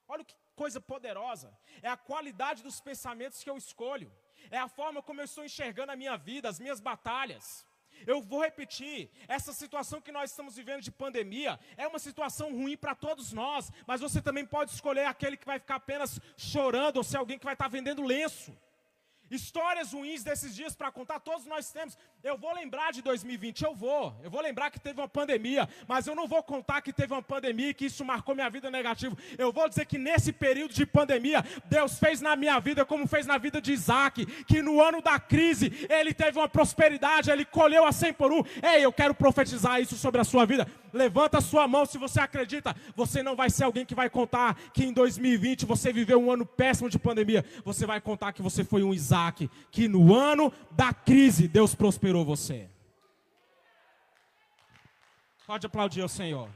Olha 0.07 0.25
que 0.25 0.37
coisa 0.55 0.81
poderosa. 0.81 1.53
É 1.83 1.89
a 1.89 1.97
qualidade 1.97 2.63
dos 2.63 2.81
pensamentos 2.81 3.43
que 3.43 3.51
eu 3.51 3.57
escolho. 3.57 4.09
É 4.53 4.59
a 4.59 4.69
forma 4.69 5.03
como 5.03 5.21
eu 5.21 5.25
estou 5.25 5.45
enxergando 5.45 5.91
a 5.91 5.97
minha 5.97 6.17
vida, 6.17 6.49
as 6.49 6.61
minhas 6.61 6.79
batalhas. 6.79 7.67
Eu 8.07 8.23
vou 8.23 8.41
repetir, 8.41 9.11
essa 9.27 9.53
situação 9.53 10.01
que 10.01 10.13
nós 10.13 10.31
estamos 10.31 10.55
vivendo 10.55 10.81
de 10.81 10.93
pandemia 10.93 11.59
é 11.77 11.89
uma 11.89 11.99
situação 11.99 12.53
ruim 12.53 12.77
para 12.77 12.95
todos 12.95 13.33
nós, 13.33 13.69
mas 13.85 14.01
você 14.01 14.23
também 14.23 14.47
pode 14.47 14.71
escolher 14.71 15.07
aquele 15.07 15.37
que 15.37 15.45
vai 15.45 15.59
ficar 15.59 15.75
apenas 15.75 16.21
chorando 16.37 16.99
ou 16.99 17.03
ser 17.03 17.17
alguém 17.17 17.37
que 17.37 17.45
vai 17.45 17.55
estar 17.55 17.67
vendendo 17.67 18.05
lenço. 18.05 18.57
Histórias 19.31 19.93
ruins 19.93 20.25
desses 20.25 20.57
dias 20.57 20.75
para 20.75 20.91
contar, 20.91 21.21
todos 21.21 21.47
nós 21.47 21.71
temos. 21.71 21.97
Eu 22.23 22.37
vou 22.37 22.53
lembrar 22.53 22.93
de 22.93 23.01
2020, 23.01 23.63
eu 23.63 23.75
vou. 23.75 24.15
Eu 24.25 24.31
vou 24.31 24.41
lembrar 24.41 24.71
que 24.71 24.81
teve 24.81 25.01
uma 25.01 25.09
pandemia, 25.09 25.69
mas 25.87 26.07
eu 26.07 26.17
não 26.17 26.27
vou 26.27 26.43
contar 26.43 26.83
que 26.83 26.93
teve 26.93 27.13
uma 27.13 27.23
pandemia 27.23 27.69
e 27.69 27.75
que 27.75 27.87
isso 27.87 28.05
marcou 28.05 28.35
minha 28.35 28.51
vida 28.51 28.71
negativo. 28.71 29.17
Eu 29.39 29.53
vou 29.53 29.69
dizer 29.69 29.87
que 29.87 29.99
nesse 29.99 30.33
período 30.33 30.75
de 30.75 30.85
pandemia, 30.85 31.45
Deus 31.67 31.99
fez 31.99 32.21
na 32.21 32.35
minha 32.35 32.59
vida 32.59 32.85
como 32.85 33.07
fez 33.07 33.25
na 33.25 33.39
vida 33.39 33.61
de 33.61 33.73
Isaac, 33.73 34.27
que 34.45 34.61
no 34.61 34.83
ano 34.83 35.01
da 35.01 35.21
crise 35.21 35.87
ele 35.89 36.13
teve 36.13 36.37
uma 36.37 36.49
prosperidade, 36.49 37.31
ele 37.31 37.45
colheu 37.45 37.85
a 37.87 37.93
100 37.93 38.13
por 38.15 38.33
um. 38.33 38.43
Ei, 38.63 38.85
eu 38.85 38.93
quero 38.93 39.15
profetizar 39.15 39.81
isso 39.81 39.97
sobre 39.97 40.21
a 40.21 40.25
sua 40.25 40.45
vida. 40.45 40.67
Levanta 40.93 41.41
sua 41.41 41.67
mão 41.69 41.87
se 41.87 41.99
você 41.99 42.21
acredita. 42.21 42.75
Você 42.95 43.23
não 43.23 43.37
vai 43.37 43.51
ser 43.51 43.65
alguém 43.65 43.87
que 43.87 43.95
vai 43.95 44.11
contar 44.11 44.55
que 44.73 44.85
em 44.85 44.93
2020 44.93 45.67
você 45.67 45.93
viveu 45.93 46.21
um 46.21 46.31
ano 46.31 46.45
péssimo 46.45 46.91
de 46.91 46.99
pandemia. 46.99 47.45
Você 47.65 47.87
vai 47.87 48.01
contar 48.01 48.33
que 48.33 48.43
você 48.43 48.65
foi 48.65 48.83
um 48.83 48.93
Isaac 48.93 49.51
que 49.71 49.89
no 49.89 50.15
ano 50.15 50.53
da 50.71 50.93
crise 50.93 51.49
Deus 51.49 51.75
prosperou 51.75 52.25
você. 52.25 52.69
Pode 55.47 55.67
aplaudir 55.67 56.03
o 56.03 56.09
Senhor. 56.09 56.49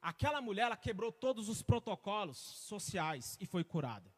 Aquela 0.00 0.40
mulher, 0.40 0.62
ela 0.62 0.76
quebrou 0.76 1.10
todos 1.10 1.48
os 1.48 1.62
protocolos 1.62 2.38
sociais 2.38 3.36
e 3.40 3.44
foi 3.44 3.64
curada. 3.64 4.08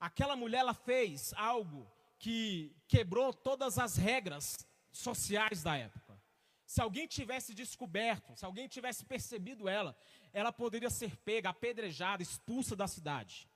Aquela 0.00 0.34
mulher, 0.34 0.58
ela 0.58 0.74
fez 0.74 1.32
algo 1.34 1.90
que 2.18 2.74
quebrou 2.88 3.32
todas 3.32 3.78
as 3.78 3.96
regras 3.96 4.56
sociais 4.96 5.62
da 5.62 5.76
época. 5.76 6.20
Se 6.66 6.80
alguém 6.80 7.06
tivesse 7.06 7.54
descoberto, 7.54 8.36
se 8.36 8.44
alguém 8.44 8.66
tivesse 8.66 9.04
percebido 9.04 9.68
ela, 9.68 9.96
ela 10.32 10.52
poderia 10.52 10.90
ser 10.90 11.16
pega, 11.18 11.50
apedrejada, 11.50 12.22
expulsa 12.22 12.74
da 12.74 12.88
cidade. 12.88 13.48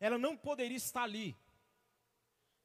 Ela 0.00 0.18
não 0.18 0.36
poderia 0.36 0.76
estar 0.76 1.02
ali. 1.02 1.36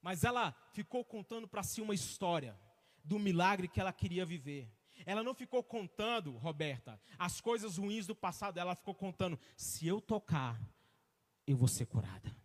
Mas 0.02 0.24
ela 0.24 0.56
ficou 0.72 1.04
contando 1.04 1.48
para 1.48 1.62
si 1.62 1.82
uma 1.82 1.94
história 1.94 2.58
do 3.04 3.20
milagre 3.20 3.68
que 3.68 3.80
ela 3.80 3.92
queria 3.92 4.26
viver. 4.26 4.72
Ela 5.06 5.24
não 5.24 5.34
ficou 5.34 5.64
contando, 5.64 6.38
Roberta, 6.38 7.00
as 7.18 7.42
coisas 7.42 7.78
ruins 7.78 8.08
do 8.08 8.16
passado. 8.16 8.60
Ela 8.60 8.76
ficou 8.76 8.96
contando: 8.96 9.40
se 9.58 9.88
eu 9.88 10.00
tocar, 10.00 10.60
eu 11.46 11.58
vou 11.58 11.68
ser 11.68 11.86
curada. 11.86 12.36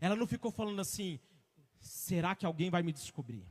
Ela 0.00 0.16
não 0.16 0.26
ficou 0.26 0.50
falando 0.50 0.80
assim: 0.80 1.20
será 1.78 2.34
que 2.34 2.46
alguém 2.46 2.70
vai 2.70 2.82
me 2.82 2.92
descobrir? 2.92 3.46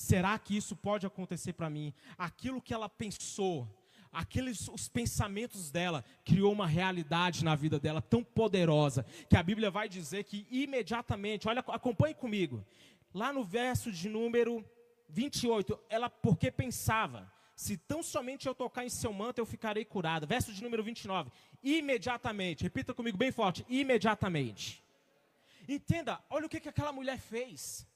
Será 0.00 0.38
que 0.38 0.56
isso 0.56 0.74
pode 0.74 1.04
acontecer 1.04 1.52
para 1.52 1.68
mim? 1.68 1.92
Aquilo 2.16 2.62
que 2.62 2.72
ela 2.72 2.88
pensou 2.88 3.68
aqueles 4.10 4.66
os 4.68 4.88
pensamentos 4.88 5.70
dela 5.70 6.02
criou 6.24 6.50
uma 6.50 6.66
realidade 6.66 7.44
na 7.44 7.54
vida 7.54 7.78
dela 7.78 8.00
tão 8.00 8.24
poderosa 8.24 9.04
que 9.28 9.36
a 9.36 9.42
Bíblia 9.42 9.70
vai 9.70 9.90
dizer 9.90 10.24
que 10.24 10.46
imediatamente, 10.50 11.46
olha, 11.46 11.60
acompanhe 11.68 12.14
comigo. 12.14 12.64
Lá 13.12 13.30
no 13.30 13.44
verso 13.44 13.92
de 13.92 14.08
número 14.08 14.64
28, 15.10 15.78
ela 15.90 16.08
porque 16.08 16.50
pensava, 16.50 17.30
se 17.54 17.76
tão 17.76 18.02
somente 18.02 18.48
eu 18.48 18.54
tocar 18.54 18.86
em 18.86 18.88
seu 18.88 19.12
manto 19.12 19.38
eu 19.38 19.44
ficarei 19.44 19.84
curada. 19.84 20.24
Verso 20.24 20.50
de 20.50 20.62
número 20.62 20.82
29, 20.82 21.30
imediatamente, 21.62 22.64
repita 22.64 22.94
comigo 22.94 23.18
bem 23.18 23.30
forte, 23.30 23.66
imediatamente. 23.68 24.82
Entenda, 25.68 26.24
olha 26.30 26.46
o 26.46 26.48
que, 26.48 26.58
que 26.58 26.70
aquela 26.70 26.90
mulher 26.90 27.18
fez. 27.18 27.86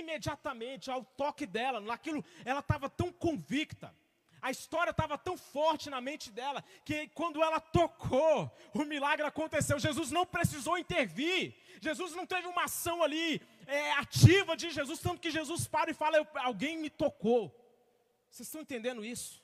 Imediatamente, 0.00 0.90
ao 0.90 1.04
toque 1.04 1.46
dela, 1.46 1.80
naquilo, 1.80 2.24
ela 2.44 2.60
estava 2.60 2.90
tão 2.90 3.12
convicta. 3.12 3.94
A 4.42 4.50
história 4.50 4.90
estava 4.90 5.16
tão 5.16 5.36
forte 5.38 5.88
na 5.88 6.00
mente 6.00 6.30
dela 6.30 6.62
que 6.84 7.08
quando 7.08 7.42
ela 7.42 7.60
tocou, 7.60 8.54
o 8.74 8.84
milagre 8.84 9.24
aconteceu. 9.24 9.78
Jesus 9.78 10.10
não 10.10 10.26
precisou 10.26 10.76
intervir. 10.76 11.54
Jesus 11.80 12.12
não 12.14 12.26
teve 12.26 12.48
uma 12.48 12.64
ação 12.64 13.02
ali 13.02 13.40
é, 13.66 13.92
ativa 13.92 14.56
de 14.56 14.68
Jesus, 14.70 14.98
tanto 15.00 15.20
que 15.20 15.30
Jesus 15.30 15.66
para 15.66 15.92
e 15.92 15.94
fala: 15.94 16.18
Alguém 16.34 16.76
me 16.76 16.90
tocou. 16.90 17.42
Vocês 18.28 18.48
estão 18.48 18.60
entendendo 18.60 19.04
isso? 19.04 19.42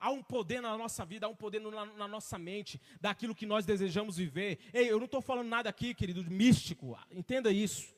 Há 0.00 0.10
um 0.10 0.22
poder 0.22 0.60
na 0.60 0.76
nossa 0.76 1.04
vida, 1.04 1.26
há 1.26 1.28
um 1.28 1.36
poder 1.36 1.60
na, 1.60 1.84
na 1.86 2.08
nossa 2.08 2.38
mente, 2.38 2.80
daquilo 3.00 3.36
que 3.36 3.46
nós 3.46 3.66
desejamos 3.66 4.16
viver. 4.16 4.58
Ei, 4.72 4.90
eu 4.90 4.98
não 4.98 5.04
estou 5.04 5.20
falando 5.20 5.46
nada 5.46 5.68
aqui, 5.68 5.94
querido, 5.94 6.24
místico, 6.24 6.98
entenda 7.10 7.52
isso. 7.52 7.94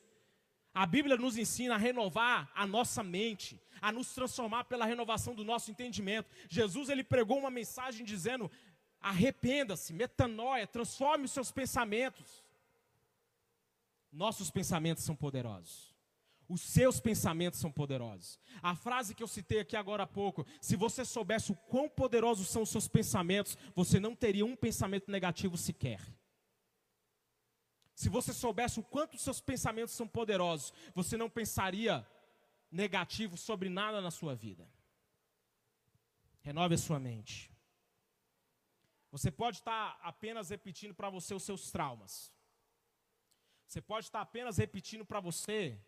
A 0.75 0.85
Bíblia 0.85 1.15
nos 1.15 1.37
ensina 1.37 1.75
a 1.75 1.77
renovar 1.77 2.51
a 2.53 2.67
nossa 2.67 3.01
mente, 3.01 3.57
a 3.81 3.93
nos 3.93 4.13
transformar 4.13 4.65
pela 4.65 4.85
renovação 4.85 5.33
do 5.33 5.41
nosso 5.41 5.71
entendimento. 5.71 6.29
Jesus 6.49 6.89
ele 6.89 7.01
pregou 7.01 7.39
uma 7.39 7.49
mensagem 7.49 8.05
dizendo: 8.05 8.51
arrependa-se, 8.99 9.93
metanoia, 9.93 10.67
transforme 10.67 11.23
os 11.23 11.31
seus 11.31 11.49
pensamentos. 11.49 12.43
Nossos 14.11 14.51
pensamentos 14.51 15.05
são 15.05 15.15
poderosos. 15.15 15.95
Os 16.47 16.59
seus 16.59 16.99
pensamentos 16.99 17.59
são 17.59 17.71
poderosos. 17.71 18.37
A 18.61 18.75
frase 18.75 19.15
que 19.15 19.23
eu 19.23 19.29
citei 19.29 19.61
aqui 19.61 19.77
agora 19.77 20.03
há 20.03 20.07
pouco: 20.07 20.45
se 20.59 20.75
você 20.75 21.05
soubesse 21.05 21.53
o 21.53 21.55
quão 21.55 21.87
poderosos 21.87 22.49
são 22.49 22.63
os 22.63 22.69
seus 22.69 22.85
pensamentos, 22.85 23.57
você 23.73 23.97
não 23.97 24.13
teria 24.13 24.45
um 24.45 24.57
pensamento 24.57 25.09
negativo 25.09 25.55
sequer. 25.57 26.01
Se 27.95 28.09
você 28.09 28.33
soubesse 28.33 28.79
o 28.79 28.83
quanto 28.83 29.17
seus 29.17 29.39
pensamentos 29.39 29.95
são 29.95 30.05
poderosos, 30.07 30.73
você 30.93 31.15
não 31.15 31.29
pensaria 31.29 32.05
negativo 32.69 33.37
sobre 33.37 33.69
nada 33.69 34.01
na 34.01 34.11
sua 34.11 34.35
vida. 34.35 34.69
Renove 36.41 36.75
a 36.75 36.77
sua 36.77 36.99
mente. 36.99 37.49
Você 39.11 39.31
pode 39.31 39.57
estar 39.59 39.97
apenas 40.03 40.49
repetindo 40.49 40.93
para 40.93 41.09
você 41.09 41.33
os 41.33 41.43
seus 41.43 41.71
traumas. 41.71 42.33
Você 43.65 43.81
pode 43.81 44.07
estar 44.07 44.19
apenas 44.19 44.57
repetindo 44.57 45.05
para 45.05 45.21
você 45.21 45.79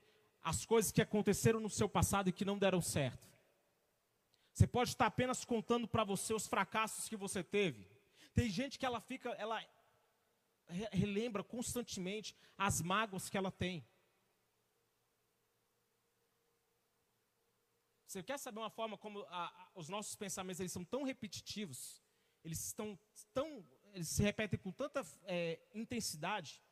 as 0.41 0.65
coisas 0.65 0.93
que 0.93 1.01
aconteceram 1.01 1.59
no 1.59 1.69
seu 1.69 1.89
passado 1.89 2.29
e 2.29 2.31
que 2.31 2.45
não 2.45 2.57
deram 2.57 2.81
certo. 2.81 3.27
Você 4.53 4.65
pode 4.65 4.91
estar 4.91 5.07
apenas 5.07 5.43
contando 5.43 5.87
para 5.89 6.05
você 6.05 6.33
os 6.33 6.47
fracassos 6.47 7.09
que 7.09 7.17
você 7.17 7.43
teve. 7.43 7.85
Tem 8.33 8.49
gente 8.49 8.79
que 8.79 8.85
ela 8.85 9.01
fica, 9.01 9.31
ela 9.31 9.61
relembra 10.91 11.43
constantemente 11.43 12.35
as 12.57 12.81
mágoas 12.81 13.29
que 13.29 13.37
ela 13.37 13.51
tem. 13.51 13.85
Você 18.05 18.23
quer 18.23 18.39
saber 18.39 18.59
uma 18.59 18.69
forma 18.69 18.97
como 18.97 19.19
a, 19.29 19.47
a, 19.47 19.71
os 19.75 19.89
nossos 19.89 20.15
pensamentos 20.15 20.59
eles 20.59 20.71
são 20.71 20.85
tão 20.85 21.03
repetitivos, 21.03 22.01
eles 22.43 22.63
estão 22.65 22.97
tão, 23.33 23.65
eles 23.93 24.07
se 24.07 24.23
repetem 24.23 24.57
com 24.57 24.71
tanta 24.71 25.05
é, 25.25 25.59
intensidade 25.73 26.63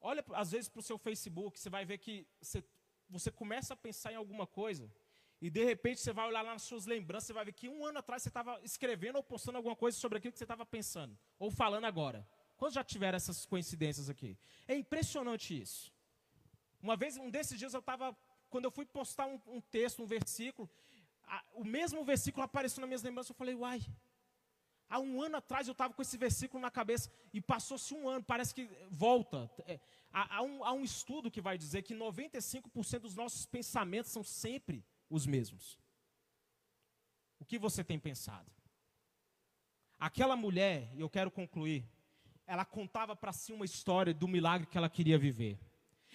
Olha, 0.00 0.24
às 0.34 0.52
vezes, 0.52 0.68
para 0.68 0.80
o 0.80 0.82
seu 0.82 0.98
Facebook, 0.98 1.58
você 1.58 1.68
vai 1.68 1.84
ver 1.84 1.98
que 1.98 2.26
você, 2.40 2.64
você 3.08 3.30
começa 3.30 3.74
a 3.74 3.76
pensar 3.76 4.12
em 4.12 4.16
alguma 4.16 4.46
coisa, 4.46 4.92
e 5.40 5.50
de 5.50 5.64
repente 5.64 6.00
você 6.00 6.12
vai 6.12 6.26
olhar 6.26 6.42
lá 6.42 6.52
nas 6.52 6.62
suas 6.62 6.86
lembranças, 6.86 7.28
você 7.28 7.32
vai 7.32 7.44
ver 7.44 7.52
que 7.52 7.68
um 7.68 7.84
ano 7.84 7.98
atrás 7.98 8.22
você 8.22 8.28
estava 8.28 8.60
escrevendo 8.62 9.16
ou 9.16 9.22
postando 9.22 9.56
alguma 9.56 9.76
coisa 9.76 9.96
sobre 9.96 10.18
aquilo 10.18 10.32
que 10.32 10.38
você 10.38 10.44
estava 10.44 10.66
pensando, 10.66 11.18
ou 11.38 11.50
falando 11.50 11.84
agora. 11.84 12.26
Quantos 12.58 12.74
já 12.74 12.84
tiveram 12.84 13.16
essas 13.16 13.46
coincidências 13.46 14.10
aqui? 14.10 14.36
É 14.66 14.74
impressionante 14.74 15.58
isso. 15.58 15.90
Uma 16.82 16.96
vez, 16.96 17.16
um 17.16 17.30
desses 17.30 17.58
dias, 17.58 17.72
eu 17.72 17.80
estava, 17.80 18.14
quando 18.50 18.66
eu 18.66 18.70
fui 18.70 18.84
postar 18.84 19.26
um, 19.26 19.40
um 19.46 19.60
texto, 19.60 20.02
um 20.02 20.06
versículo, 20.06 20.68
a, 21.24 21.42
o 21.54 21.64
mesmo 21.64 22.04
versículo 22.04 22.44
apareceu 22.44 22.80
nas 22.82 22.88
minhas 22.88 23.02
lembranças, 23.02 23.30
eu 23.30 23.36
falei, 23.36 23.54
uai, 23.54 23.80
Há 24.90 24.98
um 24.98 25.22
ano 25.22 25.36
atrás 25.36 25.68
eu 25.68 25.72
estava 25.72 25.92
com 25.92 26.00
esse 26.00 26.16
versículo 26.16 26.62
na 26.62 26.70
cabeça 26.70 27.10
e 27.32 27.40
passou-se 27.42 27.92
um 27.92 28.08
ano, 28.08 28.24
parece 28.24 28.54
que 28.54 28.66
volta. 28.90 29.50
É, 29.66 29.78
há, 30.10 30.36
há, 30.36 30.42
um, 30.42 30.64
há 30.64 30.72
um 30.72 30.82
estudo 30.82 31.30
que 31.30 31.42
vai 31.42 31.58
dizer 31.58 31.82
que 31.82 31.94
95% 31.94 33.00
dos 33.00 33.14
nossos 33.14 33.44
pensamentos 33.44 34.10
são 34.10 34.22
sempre 34.22 34.82
os 35.10 35.26
mesmos. 35.26 35.78
O 37.38 37.44
que 37.44 37.58
você 37.58 37.84
tem 37.84 37.98
pensado? 37.98 38.50
Aquela 39.98 40.36
mulher, 40.36 40.90
e 40.94 41.00
eu 41.00 41.10
quero 41.10 41.30
concluir, 41.30 41.84
ela 42.48 42.64
contava 42.64 43.14
para 43.14 43.30
si 43.30 43.52
uma 43.52 43.66
história 43.66 44.14
do 44.14 44.26
milagre 44.26 44.66
que 44.66 44.78
ela 44.78 44.88
queria 44.88 45.18
viver. 45.18 45.58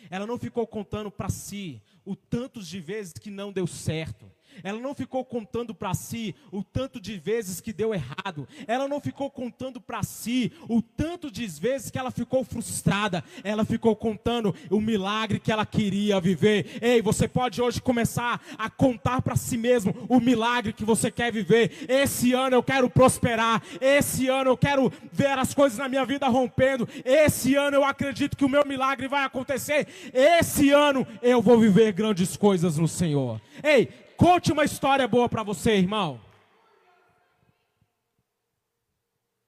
Ela 0.09 0.25
não 0.25 0.39
ficou 0.39 0.65
contando 0.65 1.11
para 1.11 1.29
si 1.29 1.79
o 2.03 2.15
tantos 2.15 2.67
de 2.67 2.79
vezes 2.81 3.13
que 3.13 3.29
não 3.29 3.53
deu 3.53 3.67
certo. 3.67 4.29
Ela 4.63 4.79
não 4.79 4.93
ficou 4.93 5.23
contando 5.23 5.73
para 5.73 5.93
si 5.93 6.35
o 6.51 6.63
tanto 6.63 6.99
de 6.99 7.17
vezes 7.17 7.61
que 7.61 7.73
deu 7.73 7.93
errado. 7.93 8.47
Ela 8.67 8.87
não 8.87 8.99
ficou 8.99 9.29
contando 9.29 9.79
para 9.79 10.03
si 10.03 10.51
o 10.67 10.81
tanto 10.81 11.31
de 11.31 11.45
vezes 11.47 11.89
que 11.89 11.97
ela 11.97 12.11
ficou 12.11 12.43
frustrada. 12.43 13.23
Ela 13.43 13.65
ficou 13.65 13.95
contando 13.95 14.53
o 14.69 14.79
milagre 14.79 15.39
que 15.39 15.51
ela 15.51 15.65
queria 15.65 16.19
viver. 16.19 16.79
Ei, 16.81 17.01
você 17.01 17.27
pode 17.27 17.61
hoje 17.61 17.81
começar 17.81 18.41
a 18.57 18.69
contar 18.69 19.21
para 19.21 19.35
si 19.35 19.57
mesmo 19.57 19.93
o 20.09 20.19
milagre 20.19 20.73
que 20.73 20.85
você 20.85 21.09
quer 21.09 21.31
viver. 21.31 21.85
Esse 21.87 22.33
ano 22.33 22.55
eu 22.55 22.63
quero 22.63 22.89
prosperar. 22.89 23.61
Esse 23.79 24.27
ano 24.27 24.51
eu 24.51 24.57
quero 24.57 24.91
ver 25.11 25.37
as 25.37 25.53
coisas 25.53 25.77
na 25.77 25.89
minha 25.89 26.05
vida 26.05 26.27
rompendo. 26.27 26.87
Esse 27.05 27.55
ano 27.55 27.77
eu 27.77 27.83
acredito 27.83 28.37
que 28.37 28.45
o 28.45 28.49
meu 28.49 28.65
milagre 28.65 29.07
vai 29.07 29.23
acontecer. 29.23 29.87
Esse 30.13 30.71
ano 30.71 31.05
eu 31.21 31.41
vou 31.41 31.59
viver 31.59 31.91
grandes 31.93 32.35
coisas 32.37 32.77
no 32.77 32.87
Senhor. 32.87 33.41
Ei, 33.63 33.89
Conte 34.17 34.51
uma 34.51 34.63
história 34.63 35.07
boa 35.07 35.27
para 35.27 35.43
você, 35.43 35.75
irmão. 35.75 36.21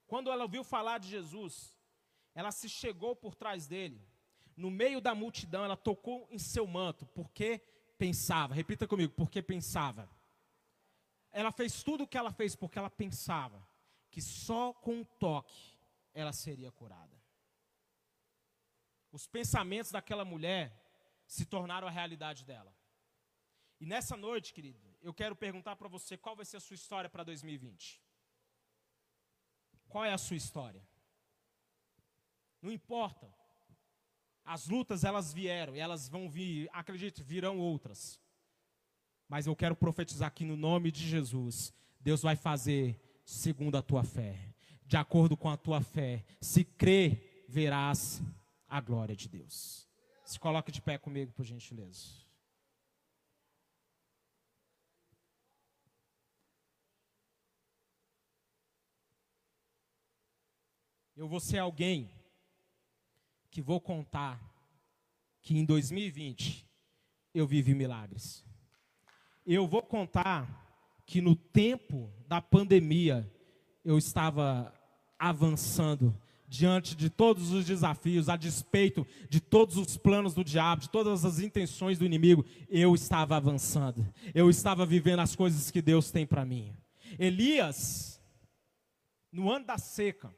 Quando 0.06 0.30
ela 0.30 0.42
ouviu 0.42 0.64
falar 0.64 0.98
de 0.98 1.08
Jesus, 1.08 1.76
ela 2.34 2.50
se 2.50 2.68
chegou 2.68 3.14
por 3.14 3.34
trás 3.34 3.66
dele. 3.66 4.00
No 4.56 4.70
meio 4.70 5.00
da 5.00 5.14
multidão, 5.14 5.64
ela 5.64 5.76
tocou 5.76 6.26
em 6.30 6.38
seu 6.38 6.66
manto, 6.66 7.06
porque 7.06 7.60
pensava. 7.98 8.54
Repita 8.54 8.86
comigo, 8.86 9.12
porque 9.14 9.42
pensava. 9.42 10.08
Ela 11.32 11.52
fez 11.52 11.82
tudo 11.82 12.04
o 12.04 12.06
que 12.06 12.18
ela 12.18 12.32
fez 12.32 12.56
porque 12.56 12.78
ela 12.78 12.90
pensava 12.90 13.66
que 14.10 14.20
só 14.20 14.72
com 14.72 14.94
um 15.00 15.04
toque 15.04 15.76
ela 16.14 16.32
seria 16.32 16.72
curada. 16.72 17.16
Os 19.12 19.26
pensamentos 19.26 19.90
daquela 19.90 20.24
mulher 20.24 20.74
se 21.26 21.44
tornaram 21.44 21.88
a 21.88 21.90
realidade 21.90 22.44
dela. 22.44 22.75
E 23.80 23.86
nessa 23.86 24.16
noite, 24.16 24.52
querido, 24.52 24.78
eu 25.02 25.12
quero 25.12 25.36
perguntar 25.36 25.76
para 25.76 25.88
você 25.88 26.16
qual 26.16 26.34
vai 26.34 26.44
ser 26.44 26.56
a 26.56 26.60
sua 26.60 26.74
história 26.74 27.10
para 27.10 27.22
2020. 27.24 28.00
Qual 29.88 30.04
é 30.04 30.12
a 30.12 30.18
sua 30.18 30.36
história? 30.36 30.82
Não 32.60 32.72
importa. 32.72 33.32
As 34.44 34.68
lutas 34.68 35.04
elas 35.04 35.32
vieram 35.32 35.76
e 35.76 35.80
elas 35.80 36.08
vão 36.08 36.28
vir, 36.28 36.68
acredite, 36.72 37.22
virão 37.22 37.58
outras. 37.58 38.20
Mas 39.28 39.46
eu 39.46 39.56
quero 39.56 39.74
profetizar 39.74 40.28
aqui 40.28 40.44
no 40.44 40.56
nome 40.56 40.90
de 40.90 41.06
Jesus. 41.06 41.72
Deus 42.00 42.22
vai 42.22 42.36
fazer 42.36 43.00
segundo 43.24 43.76
a 43.76 43.82
tua 43.82 44.04
fé. 44.04 44.54
De 44.86 44.96
acordo 44.96 45.36
com 45.36 45.50
a 45.50 45.56
tua 45.56 45.80
fé. 45.80 46.24
Se 46.40 46.64
crer, 46.64 47.44
verás 47.48 48.22
a 48.68 48.80
glória 48.80 49.16
de 49.16 49.28
Deus. 49.28 49.88
Se 50.24 50.38
coloque 50.38 50.70
de 50.70 50.80
pé 50.80 50.96
comigo, 50.96 51.32
por 51.32 51.44
gentileza. 51.44 52.25
Eu 61.16 61.26
vou 61.26 61.40
ser 61.40 61.58
alguém 61.58 62.10
que 63.50 63.62
vou 63.62 63.80
contar 63.80 64.38
que 65.40 65.56
em 65.56 65.64
2020 65.64 66.68
eu 67.32 67.46
vivi 67.46 67.74
milagres. 67.74 68.44
Eu 69.46 69.66
vou 69.66 69.82
contar 69.82 71.00
que 71.06 71.20
no 71.22 71.34
tempo 71.34 72.12
da 72.28 72.42
pandemia 72.42 73.32
eu 73.84 73.96
estava 73.96 74.74
avançando 75.18 76.14
diante 76.48 76.94
de 76.94 77.08
todos 77.08 77.50
os 77.50 77.64
desafios, 77.64 78.28
a 78.28 78.36
despeito 78.36 79.06
de 79.28 79.40
todos 79.40 79.76
os 79.76 79.96
planos 79.96 80.34
do 80.34 80.44
diabo, 80.44 80.82
de 80.82 80.90
todas 80.90 81.24
as 81.24 81.38
intenções 81.40 81.98
do 81.98 82.04
inimigo, 82.04 82.44
eu 82.68 82.94
estava 82.94 83.36
avançando. 83.36 84.06
Eu 84.34 84.50
estava 84.50 84.84
vivendo 84.84 85.20
as 85.20 85.34
coisas 85.34 85.70
que 85.70 85.80
Deus 85.80 86.10
tem 86.10 86.26
para 86.26 86.44
mim. 86.44 86.74
Elias, 87.18 88.20
no 89.32 89.50
ano 89.50 89.66
da 89.66 89.78
seca, 89.78 90.34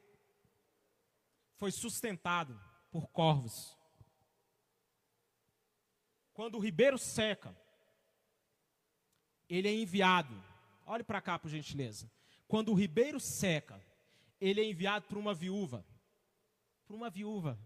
foi 1.58 1.70
sustentado 1.72 2.58
por 2.90 3.08
corvos. 3.08 3.76
Quando 6.32 6.54
o 6.54 6.60
ribeiro 6.60 6.96
seca, 6.96 7.54
ele 9.48 9.68
é 9.68 9.74
enviado. 9.74 10.34
Olhe 10.86 11.02
para 11.02 11.20
cá, 11.20 11.38
por 11.38 11.50
gentileza. 11.50 12.10
Quando 12.46 12.70
o 12.70 12.74
ribeiro 12.74 13.18
seca, 13.18 13.84
ele 14.40 14.60
é 14.60 14.64
enviado 14.64 15.06
para 15.06 15.18
uma 15.18 15.34
viúva. 15.34 15.84
Para 16.86 16.96
uma 16.96 17.10
viúva. 17.10 17.58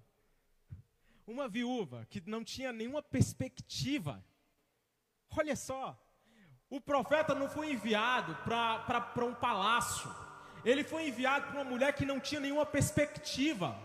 Uma 1.27 1.47
viúva 1.47 2.07
que 2.07 2.23
não 2.29 2.43
tinha 2.43 2.73
nenhuma 2.73 3.03
perspectiva. 3.03 4.25
Olha 5.37 5.55
só, 5.55 5.99
o 6.71 6.81
profeta 6.81 7.35
não 7.35 7.49
foi 7.49 7.73
enviado 7.73 8.35
para 8.43 9.25
um 9.25 9.35
palácio, 9.35 10.11
ele 10.65 10.85
foi 10.85 11.09
enviado 11.09 11.47
para 11.47 11.61
uma 11.61 11.71
mulher 11.71 11.93
que 11.93 12.05
não 12.05 12.21
tinha 12.21 12.41
nenhuma 12.41 12.67
perspectiva. 12.67 13.77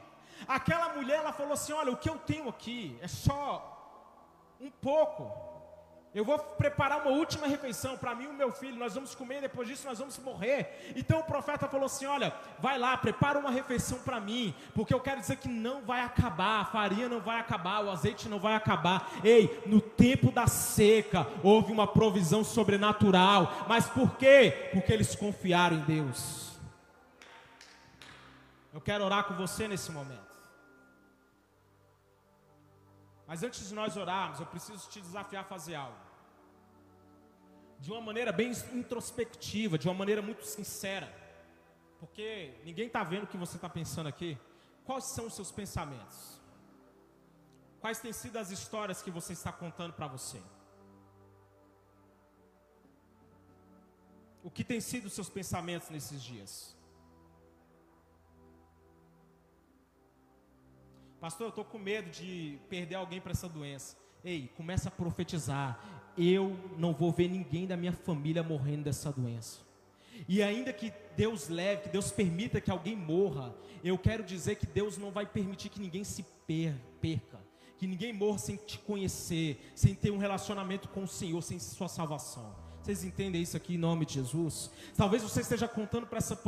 Aquela 0.47 0.93
mulher, 0.93 1.19
ela 1.19 1.33
falou 1.33 1.53
assim: 1.53 1.73
Olha, 1.73 1.91
o 1.91 1.97
que 1.97 2.09
eu 2.09 2.17
tenho 2.17 2.49
aqui 2.49 2.97
é 3.01 3.07
só 3.07 3.73
um 4.59 4.69
pouco. 4.69 5.47
Eu 6.15 6.25
vou 6.25 6.39
preparar 6.39 7.01
uma 7.01 7.11
última 7.11 7.45
refeição 7.45 7.95
para 7.95 8.15
mim 8.15 8.23
e 8.23 8.27
o 8.27 8.33
meu 8.33 8.51
filho. 8.51 8.75
Nós 8.75 8.95
vamos 8.95 9.13
comer, 9.13 9.41
depois 9.41 9.67
disso 9.67 9.85
nós 9.87 9.99
vamos 9.99 10.17
morrer. 10.17 10.93
Então 10.95 11.19
o 11.19 11.23
profeta 11.23 11.67
falou 11.67 11.85
assim: 11.85 12.05
Olha, 12.05 12.33
vai 12.59 12.77
lá, 12.77 12.95
prepara 12.97 13.37
uma 13.37 13.51
refeição 13.51 13.99
para 13.99 14.19
mim, 14.19 14.53
porque 14.73 14.93
eu 14.93 14.99
quero 14.99 15.19
dizer 15.19 15.37
que 15.37 15.47
não 15.47 15.81
vai 15.81 16.01
acabar, 16.01 16.61
a 16.61 16.65
farinha 16.65 17.09
não 17.09 17.19
vai 17.19 17.39
acabar, 17.39 17.83
o 17.83 17.91
azeite 17.91 18.29
não 18.29 18.39
vai 18.39 18.55
acabar. 18.55 19.11
Ei, 19.23 19.61
no 19.65 19.81
tempo 19.81 20.31
da 20.31 20.47
seca 20.47 21.27
houve 21.43 21.71
uma 21.71 21.85
provisão 21.85 22.43
sobrenatural. 22.43 23.65
Mas 23.67 23.87
por 23.87 24.15
quê? 24.17 24.69
Porque 24.71 24.93
eles 24.93 25.15
confiaram 25.15 25.77
em 25.77 25.81
Deus. 25.81 26.56
Eu 28.77 28.81
quero 28.87 29.03
orar 29.03 29.23
com 29.27 29.33
você 29.33 29.67
nesse 29.67 29.91
momento. 29.91 30.35
Mas 33.25 33.41
antes 33.41 33.67
de 33.69 33.73
nós 33.73 33.97
orarmos, 33.97 34.39
eu 34.39 34.45
preciso 34.45 34.87
te 34.87 35.01
desafiar 35.01 35.43
a 35.43 35.47
fazer 35.47 35.73
algo 35.73 35.97
de 37.79 37.91
uma 37.91 37.99
maneira 37.99 38.31
bem 38.31 38.51
introspectiva, 38.81 39.79
de 39.79 39.87
uma 39.87 39.95
maneira 39.95 40.21
muito 40.21 40.45
sincera, 40.45 41.11
porque 41.99 42.53
ninguém 42.63 42.85
está 42.85 43.03
vendo 43.03 43.23
o 43.23 43.27
que 43.27 43.35
você 43.35 43.55
está 43.55 43.67
pensando 43.67 44.09
aqui. 44.09 44.37
Quais 44.85 45.05
são 45.05 45.25
os 45.25 45.33
seus 45.33 45.51
pensamentos? 45.51 46.39
Quais 47.81 47.99
têm 47.99 48.13
sido 48.13 48.37
as 48.37 48.51
histórias 48.51 49.01
que 49.01 49.09
você 49.09 49.33
está 49.33 49.51
contando 49.51 49.93
para 49.93 50.05
você? 50.05 50.39
O 54.43 54.51
que 54.51 54.63
tem 54.63 54.79
sido 54.79 55.07
os 55.07 55.13
seus 55.13 55.31
pensamentos 55.31 55.89
nesses 55.89 56.21
dias? 56.21 56.76
Pastor, 61.19 61.47
eu 61.47 61.49
estou 61.49 61.65
com 61.65 61.77
medo 61.77 62.09
de 62.09 62.59
perder 62.69 62.95
alguém 62.95 63.19
para 63.19 63.31
essa 63.31 63.49
doença. 63.49 63.97
Ei, 64.23 64.51
começa 64.55 64.89
a 64.89 64.91
profetizar 64.91 65.97
eu 66.17 66.57
não 66.77 66.93
vou 66.93 67.11
ver 67.11 67.29
ninguém 67.29 67.67
da 67.67 67.77
minha 67.77 67.93
família 67.93 68.41
morrendo 68.41 68.85
dessa 68.85 69.11
doença. 69.11 69.59
E 70.27 70.41
ainda 70.41 70.73
que 70.73 70.91
Deus 71.15 71.47
leve, 71.47 71.83
que 71.83 71.89
Deus 71.89 72.11
permita 72.11 72.59
que 72.59 72.71
alguém 72.71 72.95
morra, 72.95 73.55
eu 73.83 73.97
quero 73.97 74.23
dizer 74.23 74.55
que 74.55 74.65
Deus 74.65 74.97
não 74.97 75.11
vai 75.11 75.27
permitir 75.27 75.69
que 75.69 75.79
ninguém 75.79 76.03
se 76.03 76.25
perca, 76.47 77.39
que 77.77 77.85
ninguém 77.85 78.11
morra 78.11 78.39
sem 78.39 78.55
te 78.55 78.79
conhecer, 78.79 79.71
sem 79.75 79.93
ter 79.93 80.09
um 80.09 80.17
relacionamento 80.17 80.89
com 80.89 81.03
o 81.03 81.07
Senhor, 81.07 81.41
sem 81.43 81.59
sua 81.59 81.87
salvação. 81.87 82.55
Vocês 82.87 83.03
entendem 83.03 83.41
isso 83.41 83.57
aqui 83.57 83.75
em 83.75 83.77
nome 83.77 84.05
de 84.05 84.13
Jesus? 84.13 84.71
Talvez 84.95 85.21
você 85.21 85.41
esteja 85.41 85.67
contando 85.67 86.07
para 86.07 86.19
essa 86.19 86.39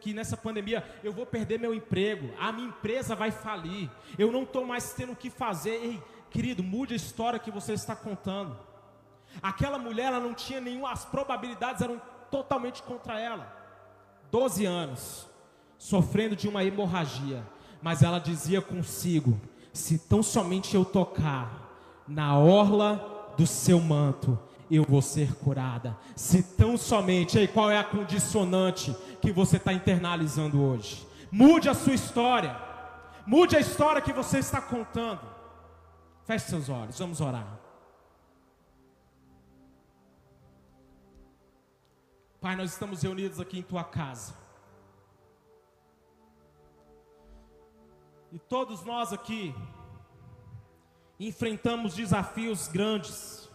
que 0.00 0.14
nessa 0.14 0.36
pandemia 0.36 0.88
eu 1.02 1.12
vou 1.12 1.26
perder 1.26 1.58
meu 1.58 1.74
emprego, 1.74 2.32
a 2.38 2.52
minha 2.52 2.68
empresa 2.68 3.16
vai 3.16 3.32
falir, 3.32 3.90
eu 4.16 4.30
não 4.30 4.44
estou 4.44 4.64
mais 4.64 4.92
tendo 4.92 5.10
o 5.10 5.16
que 5.16 5.28
fazer. 5.28 5.70
Ei, 5.70 6.02
querido, 6.30 6.62
mude 6.62 6.92
a 6.92 6.96
história 6.96 7.40
que 7.40 7.50
você 7.50 7.72
está 7.72 7.96
contando. 7.96 8.56
Aquela 9.42 9.76
mulher, 9.76 10.04
ela 10.04 10.20
não 10.20 10.34
tinha 10.34 10.60
nenhuma, 10.60 10.92
as 10.92 11.04
probabilidades 11.04 11.82
eram 11.82 12.00
totalmente 12.30 12.80
contra 12.84 13.18
ela. 13.18 13.52
Doze 14.30 14.66
anos, 14.66 15.26
sofrendo 15.76 16.36
de 16.36 16.46
uma 16.48 16.62
hemorragia, 16.62 17.44
mas 17.82 18.04
ela 18.04 18.20
dizia 18.20 18.62
consigo: 18.62 19.36
se 19.72 19.98
tão 19.98 20.22
somente 20.22 20.76
eu 20.76 20.84
tocar 20.84 22.04
na 22.06 22.38
orla 22.38 23.34
do 23.36 23.48
seu 23.48 23.80
manto, 23.80 24.38
eu 24.76 24.84
vou 24.84 25.00
ser 25.00 25.34
curada. 25.36 25.96
Se 26.14 26.42
tão 26.42 26.76
somente, 26.76 27.38
aí 27.38 27.48
qual 27.48 27.70
é 27.70 27.78
a 27.78 27.84
condicionante 27.84 28.94
que 29.20 29.32
você 29.32 29.56
está 29.56 29.72
internalizando 29.72 30.62
hoje? 30.62 31.06
Mude 31.30 31.68
a 31.68 31.74
sua 31.74 31.94
história, 31.94 32.56
mude 33.26 33.56
a 33.56 33.60
história 33.60 34.02
que 34.02 34.12
você 34.12 34.38
está 34.38 34.60
contando. 34.60 35.20
Feche 36.24 36.48
seus 36.48 36.68
olhos, 36.68 36.98
vamos 36.98 37.20
orar. 37.20 37.58
Pai, 42.40 42.54
nós 42.54 42.72
estamos 42.72 43.02
reunidos 43.02 43.40
aqui 43.40 43.58
em 43.58 43.62
tua 43.62 43.82
casa. 43.82 44.34
E 48.30 48.38
todos 48.38 48.84
nós 48.84 49.12
aqui 49.12 49.54
enfrentamos 51.18 51.94
desafios 51.94 52.68
grandes. 52.68 53.47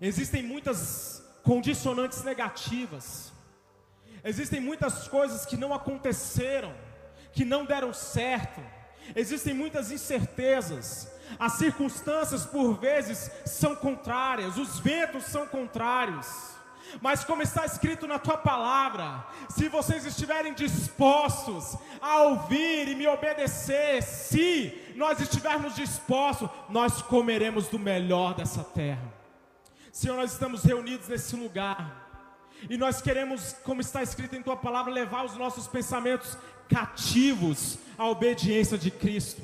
Existem 0.00 0.42
muitas 0.42 1.22
condicionantes 1.42 2.22
negativas. 2.24 3.32
Existem 4.24 4.60
muitas 4.60 5.08
coisas 5.08 5.44
que 5.44 5.56
não 5.56 5.74
aconteceram, 5.74 6.74
que 7.32 7.44
não 7.44 7.64
deram 7.64 7.92
certo. 7.92 8.60
Existem 9.14 9.52
muitas 9.52 9.90
incertezas. 9.90 11.10
As 11.38 11.54
circunstâncias 11.54 12.44
por 12.46 12.74
vezes 12.74 13.30
são 13.44 13.74
contrárias, 13.74 14.56
os 14.56 14.78
ventos 14.80 15.24
são 15.24 15.46
contrários. 15.46 16.26
Mas 17.00 17.22
como 17.22 17.42
está 17.42 17.64
escrito 17.64 18.06
na 18.06 18.18
tua 18.18 18.36
palavra, 18.36 19.24
se 19.48 19.68
vocês 19.68 20.04
estiverem 20.04 20.54
dispostos 20.54 21.76
a 22.00 22.22
ouvir 22.22 22.88
e 22.88 22.94
me 22.96 23.06
obedecer, 23.06 24.02
se 24.02 24.92
nós 24.96 25.20
estivermos 25.20 25.76
dispostos, 25.76 26.50
nós 26.68 27.00
comeremos 27.02 27.68
do 27.68 27.78
melhor 27.78 28.34
dessa 28.34 28.64
terra. 28.64 29.19
Senhor, 29.92 30.16
nós 30.16 30.32
estamos 30.32 30.62
reunidos 30.62 31.08
nesse 31.08 31.34
lugar. 31.34 32.08
E 32.68 32.76
nós 32.76 33.00
queremos, 33.00 33.54
como 33.64 33.80
está 33.80 34.02
escrito 34.02 34.36
em 34.36 34.42
tua 34.42 34.56
palavra, 34.56 34.92
levar 34.92 35.24
os 35.24 35.36
nossos 35.36 35.66
pensamentos 35.66 36.36
cativos 36.68 37.78
à 37.98 38.06
obediência 38.06 38.78
de 38.78 38.90
Cristo. 38.90 39.42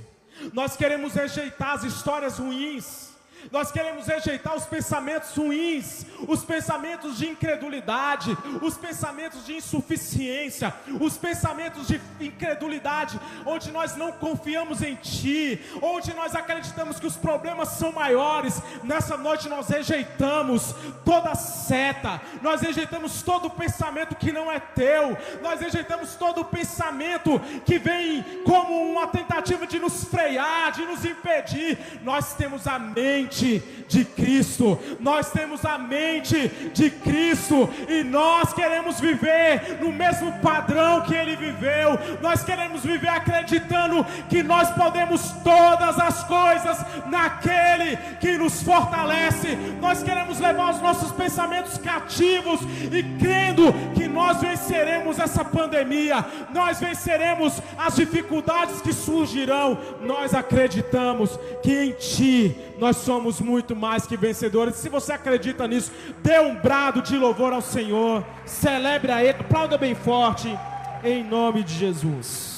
Nós 0.53 0.77
queremos 0.77 1.15
rejeitar 1.15 1.73
as 1.75 1.85
histórias 1.85 2.39
ruins 2.39 3.16
nós 3.51 3.71
queremos 3.71 4.07
rejeitar 4.07 4.57
os 4.57 4.67
pensamentos 4.67 5.35
ruins, 5.37 6.07
os 6.27 6.45
pensamentos 6.45 7.19
de 7.19 7.29
incredulidade, 7.29 8.37
os 8.63 8.77
pensamentos 8.77 9.45
de 9.45 9.57
insuficiência, 9.57 10.75
os 11.01 11.17
pensamentos 11.17 11.87
de 11.87 12.01
incredulidade, 12.21 13.21
onde 13.45 13.71
nós 13.71 13.97
não 13.97 14.13
confiamos 14.13 14.83
em 14.83 14.95
Ti, 14.97 15.61
onde 15.83 16.15
nós 16.15 16.35
acreditamos 16.35 16.99
que 16.99 17.07
os 17.07 17.17
problemas 17.17 17.71
são 17.71 17.93
maiores. 17.93 18.61
Nessa 18.83 19.17
noite 19.17 19.49
nós 19.49 19.69
rejeitamos 19.69 20.75
toda 21.05 21.35
seta, 21.35 22.21
nós 22.43 22.61
rejeitamos 22.61 23.23
todo 23.23 23.51
pensamento 23.51 24.17
que 24.17 24.33
não 24.33 24.51
é 24.51 24.59
teu, 24.59 25.17
nós 25.43 25.61
rejeitamos 25.61 26.15
todo 26.15 26.45
pensamento 26.45 27.41
que 27.65 27.79
vem 27.79 28.25
como 28.45 28.91
uma 28.91 29.07
tentativa 29.07 29.67
de 29.67 29.79
nos 29.79 30.05
frear, 30.05 30.73
de 30.73 30.85
nos 30.85 31.05
impedir. 31.05 31.79
Nós 32.03 32.35
temos 32.35 32.67
a 32.67 32.79
mente 32.79 33.36
mente 33.37 33.63
de 33.89 34.05
Cristo, 34.05 34.79
nós 34.99 35.31
temos 35.31 35.65
a 35.65 35.79
mente 35.79 36.49
de 36.75 36.91
Cristo 36.91 37.69
e 37.89 38.03
nós 38.03 38.53
queremos 38.53 38.99
viver 38.99 39.79
no 39.81 39.93
mesmo 39.93 40.33
padrão 40.41 41.03
que 41.03 41.15
ele 41.15 41.37
viveu. 41.37 41.99
Nós 42.21 42.43
queremos 42.43 42.83
viver 42.83 43.09
acreditando 43.09 44.05
que 44.29 44.43
nós 44.43 44.71
podemos 44.71 45.31
todas 45.45 45.99
as 46.01 46.25
coisas 46.25 46.79
naquele 47.07 47.97
que 48.21 48.37
nos 48.37 48.61
fortalece. 48.63 49.57
Nós 49.81 50.03
queremos 50.03 50.41
levar 50.41 50.75
os 50.75 50.83
nossos 50.83 51.13
pensamentos 51.13 51.79
cativos 51.79 52.61
e 52.91 53.03
crendo 53.19 53.73
que 53.95 54.09
nós 54.09 54.41
venceremos 54.41 55.19
essa 55.19 55.45
pandemia, 55.45 56.25
nós 56.53 56.81
venceremos 56.81 57.63
as 57.79 57.95
dificuldades 57.95 58.81
que 58.81 58.93
surgirão. 58.93 59.79
Nós 60.03 60.35
acreditamos 60.35 61.39
que 61.63 61.73
em 61.73 61.93
Ti 61.93 62.57
nós 62.79 62.97
somos 63.17 63.41
muito 63.41 63.75
mais 63.75 64.07
que 64.07 64.15
vencedores. 64.15 64.77
Se 64.77 64.91
você 64.91 65.13
acredita 65.13 65.67
nisso, 65.67 65.91
dê 66.23 66.39
um 66.39 66.55
brado 66.55 67.01
de 67.01 67.17
louvor 67.17 67.53
ao 67.53 67.63
Senhor, 67.63 68.23
celebre 68.45 69.11
a 69.11 69.23
Ele, 69.23 69.39
aplauda 69.41 69.79
bem 69.79 69.95
forte, 69.95 70.55
em 71.03 71.25
nome 71.25 71.63
de 71.63 71.73
Jesus. 71.73 72.56